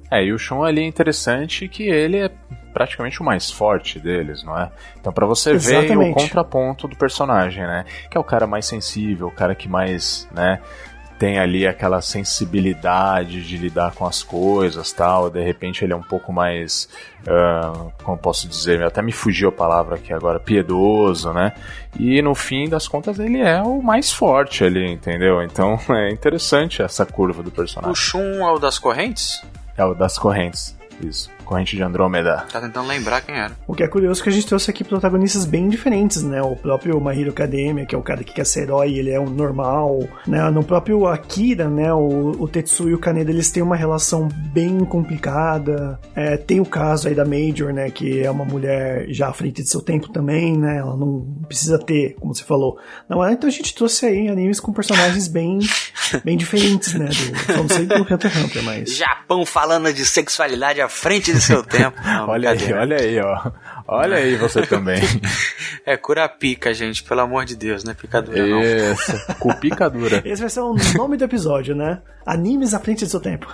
É, 0.09 0.23
e 0.23 0.31
o 0.31 0.37
Shun 0.37 0.63
ali 0.63 0.81
é 0.81 0.87
interessante 0.87 1.67
que 1.67 1.83
ele 1.83 2.17
é 2.17 2.31
praticamente 2.73 3.21
o 3.21 3.25
mais 3.25 3.51
forte 3.51 3.99
deles, 3.99 4.43
não 4.43 4.57
é? 4.57 4.71
Então 4.97 5.11
para 5.11 5.25
você 5.25 5.51
Exatamente. 5.51 5.89
ver 5.89 6.11
o 6.11 6.13
contraponto 6.13 6.87
do 6.87 6.95
personagem, 6.95 7.63
né? 7.63 7.83
Que 8.09 8.17
é 8.17 8.19
o 8.21 8.23
cara 8.23 8.47
mais 8.47 8.65
sensível, 8.65 9.27
o 9.27 9.31
cara 9.31 9.53
que 9.55 9.67
mais, 9.67 10.25
né, 10.33 10.61
tem 11.17 11.39
ali 11.39 11.67
aquela 11.67 12.01
sensibilidade 12.01 13.43
de 13.43 13.57
lidar 13.57 13.93
com 13.93 14.05
as 14.05 14.23
coisas 14.23 14.91
tal. 14.91 15.29
De 15.29 15.43
repente 15.43 15.83
ele 15.83 15.93
é 15.93 15.95
um 15.95 16.03
pouco 16.03 16.31
mais, 16.31 16.87
uh, 17.23 17.91
como 18.03 18.17
posso 18.17 18.47
dizer, 18.47 18.83
até 18.83 19.01
me 19.01 19.11
fugiu 19.11 19.49
a 19.49 19.51
palavra 19.51 19.95
aqui 19.95 20.13
agora, 20.13 20.39
piedoso, 20.39 21.33
né? 21.33 21.53
E 21.99 22.21
no 22.21 22.35
fim 22.35 22.69
das 22.69 22.87
contas 22.87 23.19
ele 23.19 23.41
é 23.41 23.61
o 23.61 23.81
mais 23.81 24.11
forte 24.11 24.63
ali, 24.63 24.91
entendeu? 24.91 25.41
Então 25.41 25.79
é 25.89 26.11
interessante 26.11 26.81
essa 26.81 27.05
curva 27.05 27.41
do 27.41 27.51
personagem. 27.51 27.91
O 27.91 27.95
Shun 27.95 28.45
é 28.45 28.51
o 28.51 28.59
das 28.59 28.77
correntes? 28.77 29.41
É 29.75 29.83
o 29.83 29.93
das 29.93 30.17
correntes. 30.17 30.77
Isso. 31.01 31.36
Corrente 31.47 31.77
de 31.77 31.81
Andrômeda. 31.81 32.45
Tá 32.51 32.59
tentando 32.59 32.87
lembrar 32.87 33.21
quem 33.21 33.35
era. 33.35 33.53
O 33.65 33.73
que 33.73 33.81
é 33.81 33.87
curioso 33.87 34.19
é 34.19 34.23
que 34.23 34.29
a 34.29 34.33
gente 34.33 34.45
trouxe 34.45 34.69
aqui 34.69 34.83
protagonistas 34.83 35.45
bem 35.45 35.69
diferentes, 35.69 36.21
né? 36.21 36.41
O 36.41 36.57
próprio 36.57 36.99
My 36.99 37.19
Hero 37.19 37.29
Academia, 37.29 37.85
que 37.85 37.95
é 37.95 37.97
o 37.97 38.01
cara 38.01 38.21
que 38.23 38.33
quer 38.33 38.45
ser 38.45 38.63
herói, 38.63 38.93
ele 38.93 39.11
é 39.11 39.19
um 39.19 39.29
normal, 39.29 39.99
né? 40.27 40.49
No 40.49 40.61
próprio 40.61 41.07
Akira, 41.07 41.69
né? 41.69 41.93
O, 41.93 42.31
o 42.41 42.47
Tetsuo 42.47 42.89
e 42.89 42.93
o 42.93 42.99
Kaneda, 42.99 43.31
eles 43.31 43.49
têm 43.49 43.63
uma 43.63 43.77
relação 43.77 44.27
bem 44.51 44.79
complicada. 44.83 45.97
É, 46.13 46.35
tem 46.35 46.59
o 46.59 46.65
caso 46.65 47.07
aí 47.07 47.15
da 47.15 47.23
Major, 47.23 47.71
né? 47.71 47.89
Que 47.89 48.23
é 48.23 48.29
uma 48.29 48.43
mulher 48.43 49.05
já 49.09 49.29
à 49.29 49.33
frente 49.33 49.63
de 49.63 49.69
seu 49.69 49.81
tempo 49.81 50.09
também, 50.09 50.57
né? 50.57 50.77
Ela 50.79 50.97
não 50.97 51.25
precisa 51.47 51.79
ter, 51.79 52.15
como 52.19 52.35
você 52.35 52.43
falou. 52.43 52.77
Não 53.09 53.23
é? 53.23 53.31
Então 53.31 53.47
a 53.47 53.53
gente 53.53 53.73
trouxe 53.73 54.05
aí 54.05 54.27
animes 54.27 54.59
com 54.59 54.73
personagens 54.73 55.29
bem, 55.29 55.59
bem 56.25 56.35
diferentes, 56.35 56.93
né? 56.93 57.07
Do, 57.07 57.57
não 57.57 57.69
sei 57.69 57.85
do 57.85 58.01
Hunter 58.01 58.29
x 58.31 58.43
Hunter, 58.43 58.63
mas... 58.63 58.97
Japão 58.97 59.45
falando 59.45 59.93
de 59.93 60.05
sexualidade 60.05 60.81
à 60.81 60.89
frente 60.89 61.36
de 61.37 61.43
seu 61.43 61.63
tempo. 61.63 61.97
Não, 62.03 62.29
olha 62.29 62.51
aí, 62.51 62.73
olha 62.73 62.97
aí, 62.97 63.19
ó. 63.19 63.51
Olha 63.87 64.17
aí 64.17 64.35
você 64.35 64.61
também. 64.63 65.01
É 65.85 65.95
cura 65.95 66.27
pica, 66.27 66.73
gente, 66.73 67.01
pelo 67.01 67.21
amor 67.21 67.45
de 67.45 67.55
Deus, 67.55 67.81
não 67.85 67.91
é 67.93 67.95
picadura 67.95 68.45
não. 68.45 68.61
Isso. 68.61 69.35
Com 69.39 69.53
picadura. 69.53 70.21
Esse 70.25 70.41
vai 70.41 70.49
ser 70.49 70.59
o 70.59 70.75
nome 70.97 71.15
do 71.15 71.23
episódio, 71.23 71.73
né? 71.73 72.01
Animes 72.25 72.73
à 72.73 72.79
frente 72.79 73.05
do 73.05 73.09
seu 73.09 73.21
tempo. 73.21 73.47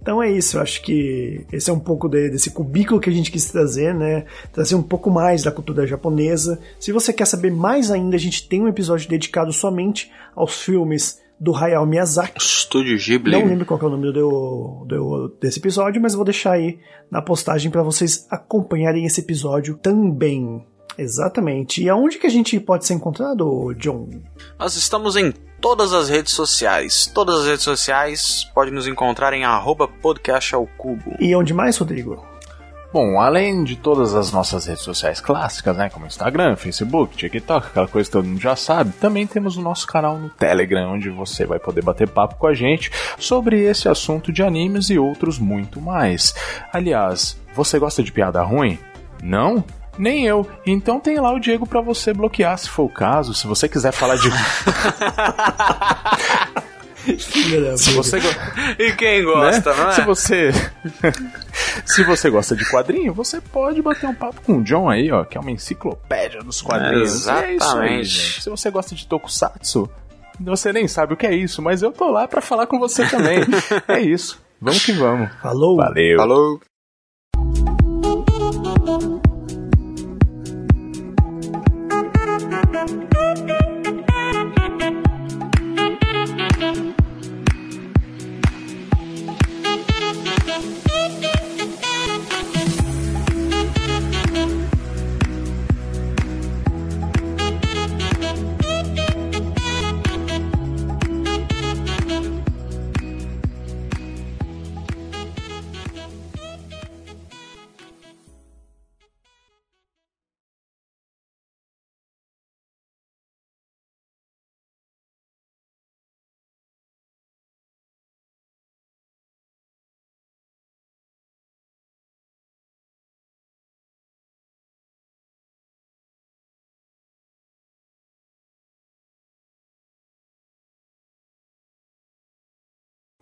Então 0.00 0.22
é 0.22 0.30
isso, 0.30 0.56
eu 0.56 0.62
acho 0.62 0.80
que 0.82 1.44
esse 1.52 1.68
é 1.68 1.72
um 1.72 1.80
pouco 1.80 2.08
de- 2.08 2.30
desse 2.30 2.50
cubículo 2.52 3.00
que 3.00 3.10
a 3.10 3.12
gente 3.12 3.32
quis 3.32 3.50
trazer, 3.50 3.92
né? 3.92 4.24
Trazer 4.52 4.76
um 4.76 4.82
pouco 4.84 5.10
mais 5.10 5.42
da 5.42 5.50
cultura 5.50 5.84
japonesa. 5.84 6.60
Se 6.78 6.92
você 6.92 7.12
quer 7.12 7.26
saber 7.26 7.50
mais 7.50 7.90
ainda, 7.90 8.14
a 8.14 8.20
gente 8.20 8.48
tem 8.48 8.62
um 8.62 8.68
episódio 8.68 9.08
dedicado 9.08 9.52
somente 9.52 10.12
aos 10.36 10.62
filmes 10.62 11.18
do 11.40 11.54
Hayao 11.54 11.86
Miyazaki. 11.86 12.38
Estúdio 12.40 12.96
Ghibli. 12.98 13.32
Não 13.32 13.46
lembro 13.46 13.64
qual 13.66 13.80
é 13.80 13.84
o 13.84 13.90
nome 13.90 14.12
do, 14.12 14.84
do- 14.86 15.36
desse 15.40 15.58
episódio, 15.58 16.00
mas 16.02 16.14
vou 16.14 16.24
deixar 16.24 16.52
aí 16.52 16.78
na 17.10 17.22
postagem 17.22 17.70
para 17.70 17.82
vocês 17.82 18.26
acompanharem 18.30 19.04
esse 19.06 19.20
episódio 19.20 19.76
também. 19.76 20.66
Exatamente. 20.96 21.82
E 21.82 21.88
aonde 21.88 22.18
que 22.18 22.26
a 22.26 22.30
gente 22.30 22.58
pode 22.58 22.84
ser 22.84 22.94
encontrado, 22.94 23.72
John? 23.78 24.08
Nós 24.58 24.74
estamos 24.74 25.16
em 25.16 25.32
todas 25.60 25.92
as 25.92 26.08
redes 26.08 26.32
sociais. 26.32 27.06
Todas 27.14 27.40
as 27.42 27.46
redes 27.46 27.62
sociais 27.62 28.44
pode 28.52 28.72
nos 28.72 28.88
encontrar 28.88 29.32
em 29.32 29.44
arroba 29.44 29.86
podcast 29.86 30.54
ao 30.56 30.66
cubo. 30.76 31.14
E 31.20 31.34
onde 31.36 31.54
mais, 31.54 31.76
Rodrigo? 31.78 32.20
Bom, 32.90 33.20
além 33.20 33.64
de 33.64 33.76
todas 33.76 34.14
as 34.14 34.32
nossas 34.32 34.66
redes 34.66 34.82
sociais 34.82 35.20
clássicas, 35.20 35.76
né, 35.76 35.90
como 35.90 36.06
Instagram, 36.06 36.56
Facebook, 36.56 37.14
TikTok, 37.16 37.66
aquela 37.66 37.86
coisa 37.86 38.08
que 38.08 38.12
todo 38.12 38.26
mundo 38.26 38.40
já 38.40 38.56
sabe, 38.56 38.92
também 38.92 39.26
temos 39.26 39.58
o 39.58 39.62
nosso 39.62 39.86
canal 39.86 40.16
no 40.16 40.30
Telegram, 40.30 40.94
onde 40.94 41.10
você 41.10 41.44
vai 41.44 41.58
poder 41.58 41.82
bater 41.82 42.08
papo 42.08 42.36
com 42.36 42.46
a 42.46 42.54
gente 42.54 42.90
sobre 43.18 43.62
esse 43.62 43.90
assunto 43.90 44.32
de 44.32 44.42
animes 44.42 44.88
e 44.88 44.98
outros 44.98 45.38
muito 45.38 45.82
mais. 45.82 46.34
Aliás, 46.72 47.38
você 47.54 47.78
gosta 47.78 48.02
de 48.02 48.10
piada 48.10 48.42
ruim? 48.42 48.78
Não? 49.22 49.62
Nem 49.98 50.24
eu. 50.24 50.48
Então 50.64 50.98
tem 50.98 51.20
lá 51.20 51.30
o 51.32 51.40
Diego 51.40 51.66
pra 51.66 51.82
você 51.82 52.14
bloquear, 52.14 52.56
se 52.56 52.70
for 52.70 52.84
o 52.84 52.88
caso. 52.88 53.34
Se 53.34 53.46
você 53.46 53.68
quiser 53.68 53.92
falar 53.92 54.16
de. 54.16 54.30
se 57.18 57.90
você 57.92 58.20
go- 58.20 58.28
E 58.78 58.92
quem 58.92 59.18
né? 59.18 59.24
gosta, 59.24 59.74
não 59.74 59.88
é? 59.88 59.92
Se 59.92 60.00
você 60.02 60.50
Se 61.86 62.02
você 62.04 62.28
gosta 62.30 62.54
de 62.54 62.64
quadrinho, 62.68 63.12
você 63.14 63.40
pode 63.40 63.80
bater 63.82 64.06
um 64.08 64.14
papo 64.14 64.40
com 64.42 64.58
o 64.58 64.62
John 64.62 64.88
aí, 64.88 65.10
ó, 65.10 65.24
que 65.24 65.36
é 65.38 65.40
uma 65.40 65.50
enciclopédia 65.50 66.42
dos 66.42 66.60
quadrinhos. 66.62 67.12
É 67.12 67.14
isso 67.16 67.30
aí, 67.30 67.54
Exatamente. 67.56 68.04
gente. 68.04 68.42
Se 68.42 68.50
você 68.50 68.70
gosta 68.70 68.94
de 68.94 69.06
tokusatsu, 69.06 69.88
você 70.40 70.72
nem 70.72 70.86
sabe 70.86 71.14
o 71.14 71.16
que 71.16 71.26
é 71.26 71.34
isso, 71.34 71.60
mas 71.62 71.82
eu 71.82 71.90
tô 71.90 72.10
lá 72.10 72.28
pra 72.28 72.40
falar 72.40 72.66
com 72.66 72.78
você 72.78 73.04
também. 73.06 73.40
é 73.88 74.00
isso. 74.00 74.40
Vamos 74.60 74.84
que 74.84 74.92
vamos. 74.92 75.30
Falou! 75.40 75.76
Valeu. 75.76 76.16
Falou. 76.18 76.60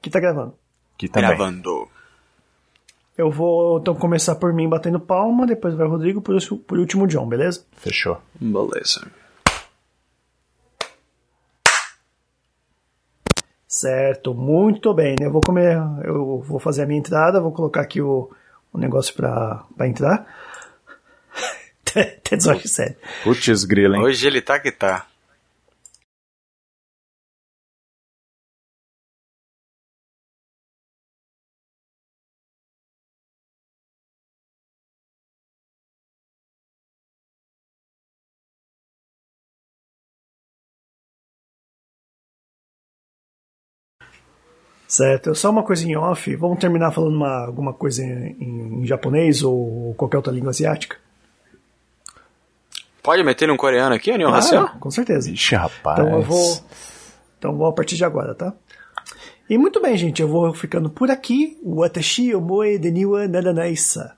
Que 0.06 0.10
tá 0.10 0.20
gravando. 0.20 0.54
Que 0.96 1.08
também. 1.08 1.28
Gravando. 1.30 1.88
Eu 3.18 3.28
vou 3.28 3.80
então 3.80 3.92
começar 3.92 4.36
por 4.36 4.52
mim 4.52 4.68
batendo 4.68 5.00
palma, 5.00 5.44
depois 5.48 5.74
vai 5.74 5.84
o 5.84 5.90
Rodrigo, 5.90 6.20
por, 6.22 6.32
último- 6.32 6.58
por 6.60 6.78
último 6.78 7.04
o 7.04 7.06
John, 7.08 7.26
beleza? 7.28 7.64
Fechou. 7.76 8.22
Beleza. 8.40 9.04
Certo, 13.66 14.32
muito 14.32 14.94
bem. 14.94 15.16
né? 15.18 15.26
Eu 15.26 15.32
vou 15.32 15.40
comer, 15.40 15.76
eu 16.04 16.40
vou 16.40 16.60
fazer 16.60 16.82
a 16.82 16.86
minha 16.86 17.00
entrada, 17.00 17.40
vou 17.40 17.50
colocar 17.50 17.80
aqui 17.80 18.00
o, 18.00 18.30
o 18.72 18.78
negócio 18.78 19.12
pra, 19.14 19.64
pra 19.76 19.88
entrar. 19.88 20.24
Até 21.84 22.20
desordem 22.36 22.66
sério. 22.68 22.96
Putz, 23.24 23.64
grila, 23.64 23.96
hein? 23.96 24.04
Hoje 24.04 24.24
ele 24.24 24.40
tá 24.40 24.60
que 24.60 24.70
tá. 24.70 25.04
Certo, 44.86 45.34
só 45.34 45.50
uma 45.50 45.62
coisa 45.62 45.84
em 45.84 45.96
off. 45.96 46.34
Vamos 46.36 46.58
terminar 46.58 46.92
falando 46.92 47.14
uma, 47.14 47.46
alguma 47.46 47.72
coisa 47.72 48.04
em, 48.04 48.80
em 48.82 48.86
japonês 48.86 49.42
ou 49.42 49.94
qualquer 49.94 50.18
outra 50.18 50.32
língua 50.32 50.50
asiática? 50.50 50.96
Pode 53.02 53.22
meter 53.22 53.50
um 53.50 53.56
coreano 53.56 53.94
aqui, 53.94 54.10
Anil 54.10 54.30
Raciel? 54.30 54.62
Ah, 54.62 54.76
com 54.80 54.90
certeza. 54.90 55.30
Ixi, 55.30 55.54
rapaz. 55.54 55.98
Então 55.98 56.16
eu 56.16 56.22
vou. 56.22 56.60
Então 57.38 57.56
vou 57.56 57.68
a 57.68 57.72
partir 57.72 57.96
de 57.96 58.04
agora, 58.04 58.34
tá? 58.34 58.52
E 59.48 59.56
muito 59.56 59.80
bem, 59.80 59.96
gente, 59.96 60.20
eu 60.20 60.28
vou 60.28 60.52
ficando 60.52 60.90
por 60.90 61.10
aqui. 61.10 61.56
Watashi 61.64 62.34
omoe 62.34 62.78
de 62.78 62.90
niwa 62.90 63.28
naranaisa. 63.28 64.16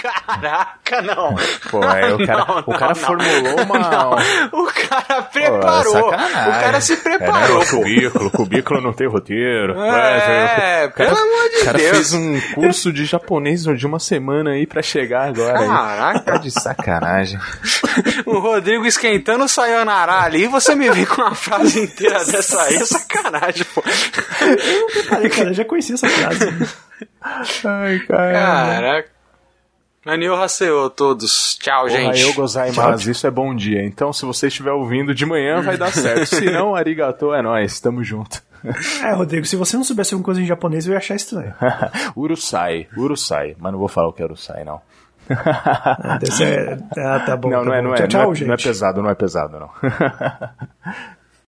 Caraca, 0.00 1.02
não. 1.02 1.34
Pô, 1.70 1.84
é, 1.84 2.14
o 2.14 2.18
cara, 2.26 2.44
Não, 2.46 2.58
o 2.66 2.72
cara 2.78 2.88
não, 2.88 2.94
formulou 2.94 3.62
uma. 3.64 3.78
Não, 3.78 4.12
o 4.60 4.66
cara 4.66 5.22
Pô, 5.22 5.30
preparou. 5.30 6.10
sacanagem. 6.10 6.48
o 6.48 6.60
cara 6.60 6.80
se 6.80 6.92
É, 6.92 6.96
preparou, 6.96 7.58
né, 7.58 7.64
o 7.64 7.68
pô. 7.68 7.76
cubículo, 7.78 8.26
o 8.26 8.30
cubículo 8.30 8.80
não 8.80 8.92
tem 8.92 9.08
roteiro. 9.08 9.72
É, 9.80 10.86
o 10.86 10.90
cara, 10.92 11.10
pelo 11.10 11.18
amor 11.18 11.48
de 11.50 11.56
o 11.56 11.64
cara 11.64 11.78
Deus. 11.78 11.90
fez 11.90 12.12
um 12.14 12.40
curso 12.54 12.92
de 12.92 13.04
japonês 13.04 13.62
de 13.64 13.86
uma 13.86 13.98
semana 13.98 14.50
aí 14.52 14.66
pra 14.66 14.82
chegar 14.82 15.28
agora. 15.28 15.58
aí. 15.58 15.66
Caraca. 15.66 16.20
Tá 16.20 16.36
de 16.38 16.50
sacanagem. 16.50 17.38
O 18.26 18.38
Rodrigo 18.38 18.86
esquentando 18.86 19.44
o 19.44 19.48
sayonara 19.48 20.20
ali 20.22 20.44
e 20.44 20.48
você 20.48 20.74
me 20.74 20.88
vem 20.90 21.04
com 21.04 21.20
uma 21.22 21.34
frase 21.34 21.80
inteira 21.84 22.24
dessa 22.24 22.62
aí, 22.62 22.76
é 22.76 22.84
sacanagem, 22.84 23.64
pô. 23.74 23.82
Aí, 25.16 25.28
cara, 25.28 25.50
eu 25.50 25.54
já 25.54 25.64
conhecia 25.64 25.94
essa 25.94 26.08
frase. 26.08 26.68
Ai, 27.64 27.98
cara. 28.00 28.32
Caraca. 28.32 29.19
Anil 30.06 30.34
Haseo 30.34 30.88
todos. 30.90 31.56
Tchau, 31.60 31.88
gente. 31.88 32.20
eu 32.22 32.32
gozaimasu, 32.34 33.10
isso 33.10 33.26
é 33.26 33.30
bom 33.30 33.54
dia. 33.54 33.84
Então, 33.84 34.12
se 34.12 34.24
você 34.24 34.46
estiver 34.48 34.72
ouvindo 34.72 35.14
de 35.14 35.26
manhã, 35.26 35.60
vai 35.60 35.76
dar 35.76 35.92
certo. 35.92 36.24
Se 36.26 36.46
não, 36.50 36.74
arigato 36.74 37.34
é 37.34 37.42
nóis, 37.42 37.78
tamo 37.80 38.02
junto. 38.02 38.42
É, 39.02 39.12
Rodrigo, 39.12 39.46
se 39.46 39.56
você 39.56 39.76
não 39.76 39.84
soubesse 39.84 40.14
alguma 40.14 40.24
coisa 40.24 40.40
em 40.40 40.46
japonês, 40.46 40.86
eu 40.86 40.92
ia 40.92 40.98
achar 40.98 41.14
estranho. 41.16 41.54
urusai, 42.16 42.88
urusai. 42.96 43.56
Mas 43.58 43.72
não 43.72 43.78
vou 43.78 43.88
falar 43.88 44.08
o 44.08 44.12
que 44.12 44.22
é 44.22 44.24
urusai, 44.24 44.64
não. 44.64 44.80
Ser- 46.24 46.82
Ah, 46.98 47.20
tá 47.20 47.36
bom. 47.36 47.50
não, 47.50 47.58
tá 47.60 47.64
não 47.64 47.74
é, 47.74 47.82
bom. 47.82 47.88
não 47.88 47.94
é, 47.94 47.98
Tchau, 47.98 48.08
tchau, 48.08 48.22
não 48.24 48.32
é, 48.32 48.34
gente. 48.34 48.46
não 48.48 48.54
é 48.54 48.56
pesado, 48.56 49.02
não 49.02 49.10
é 49.10 49.14
pesado, 49.14 49.58
não. 49.60 49.70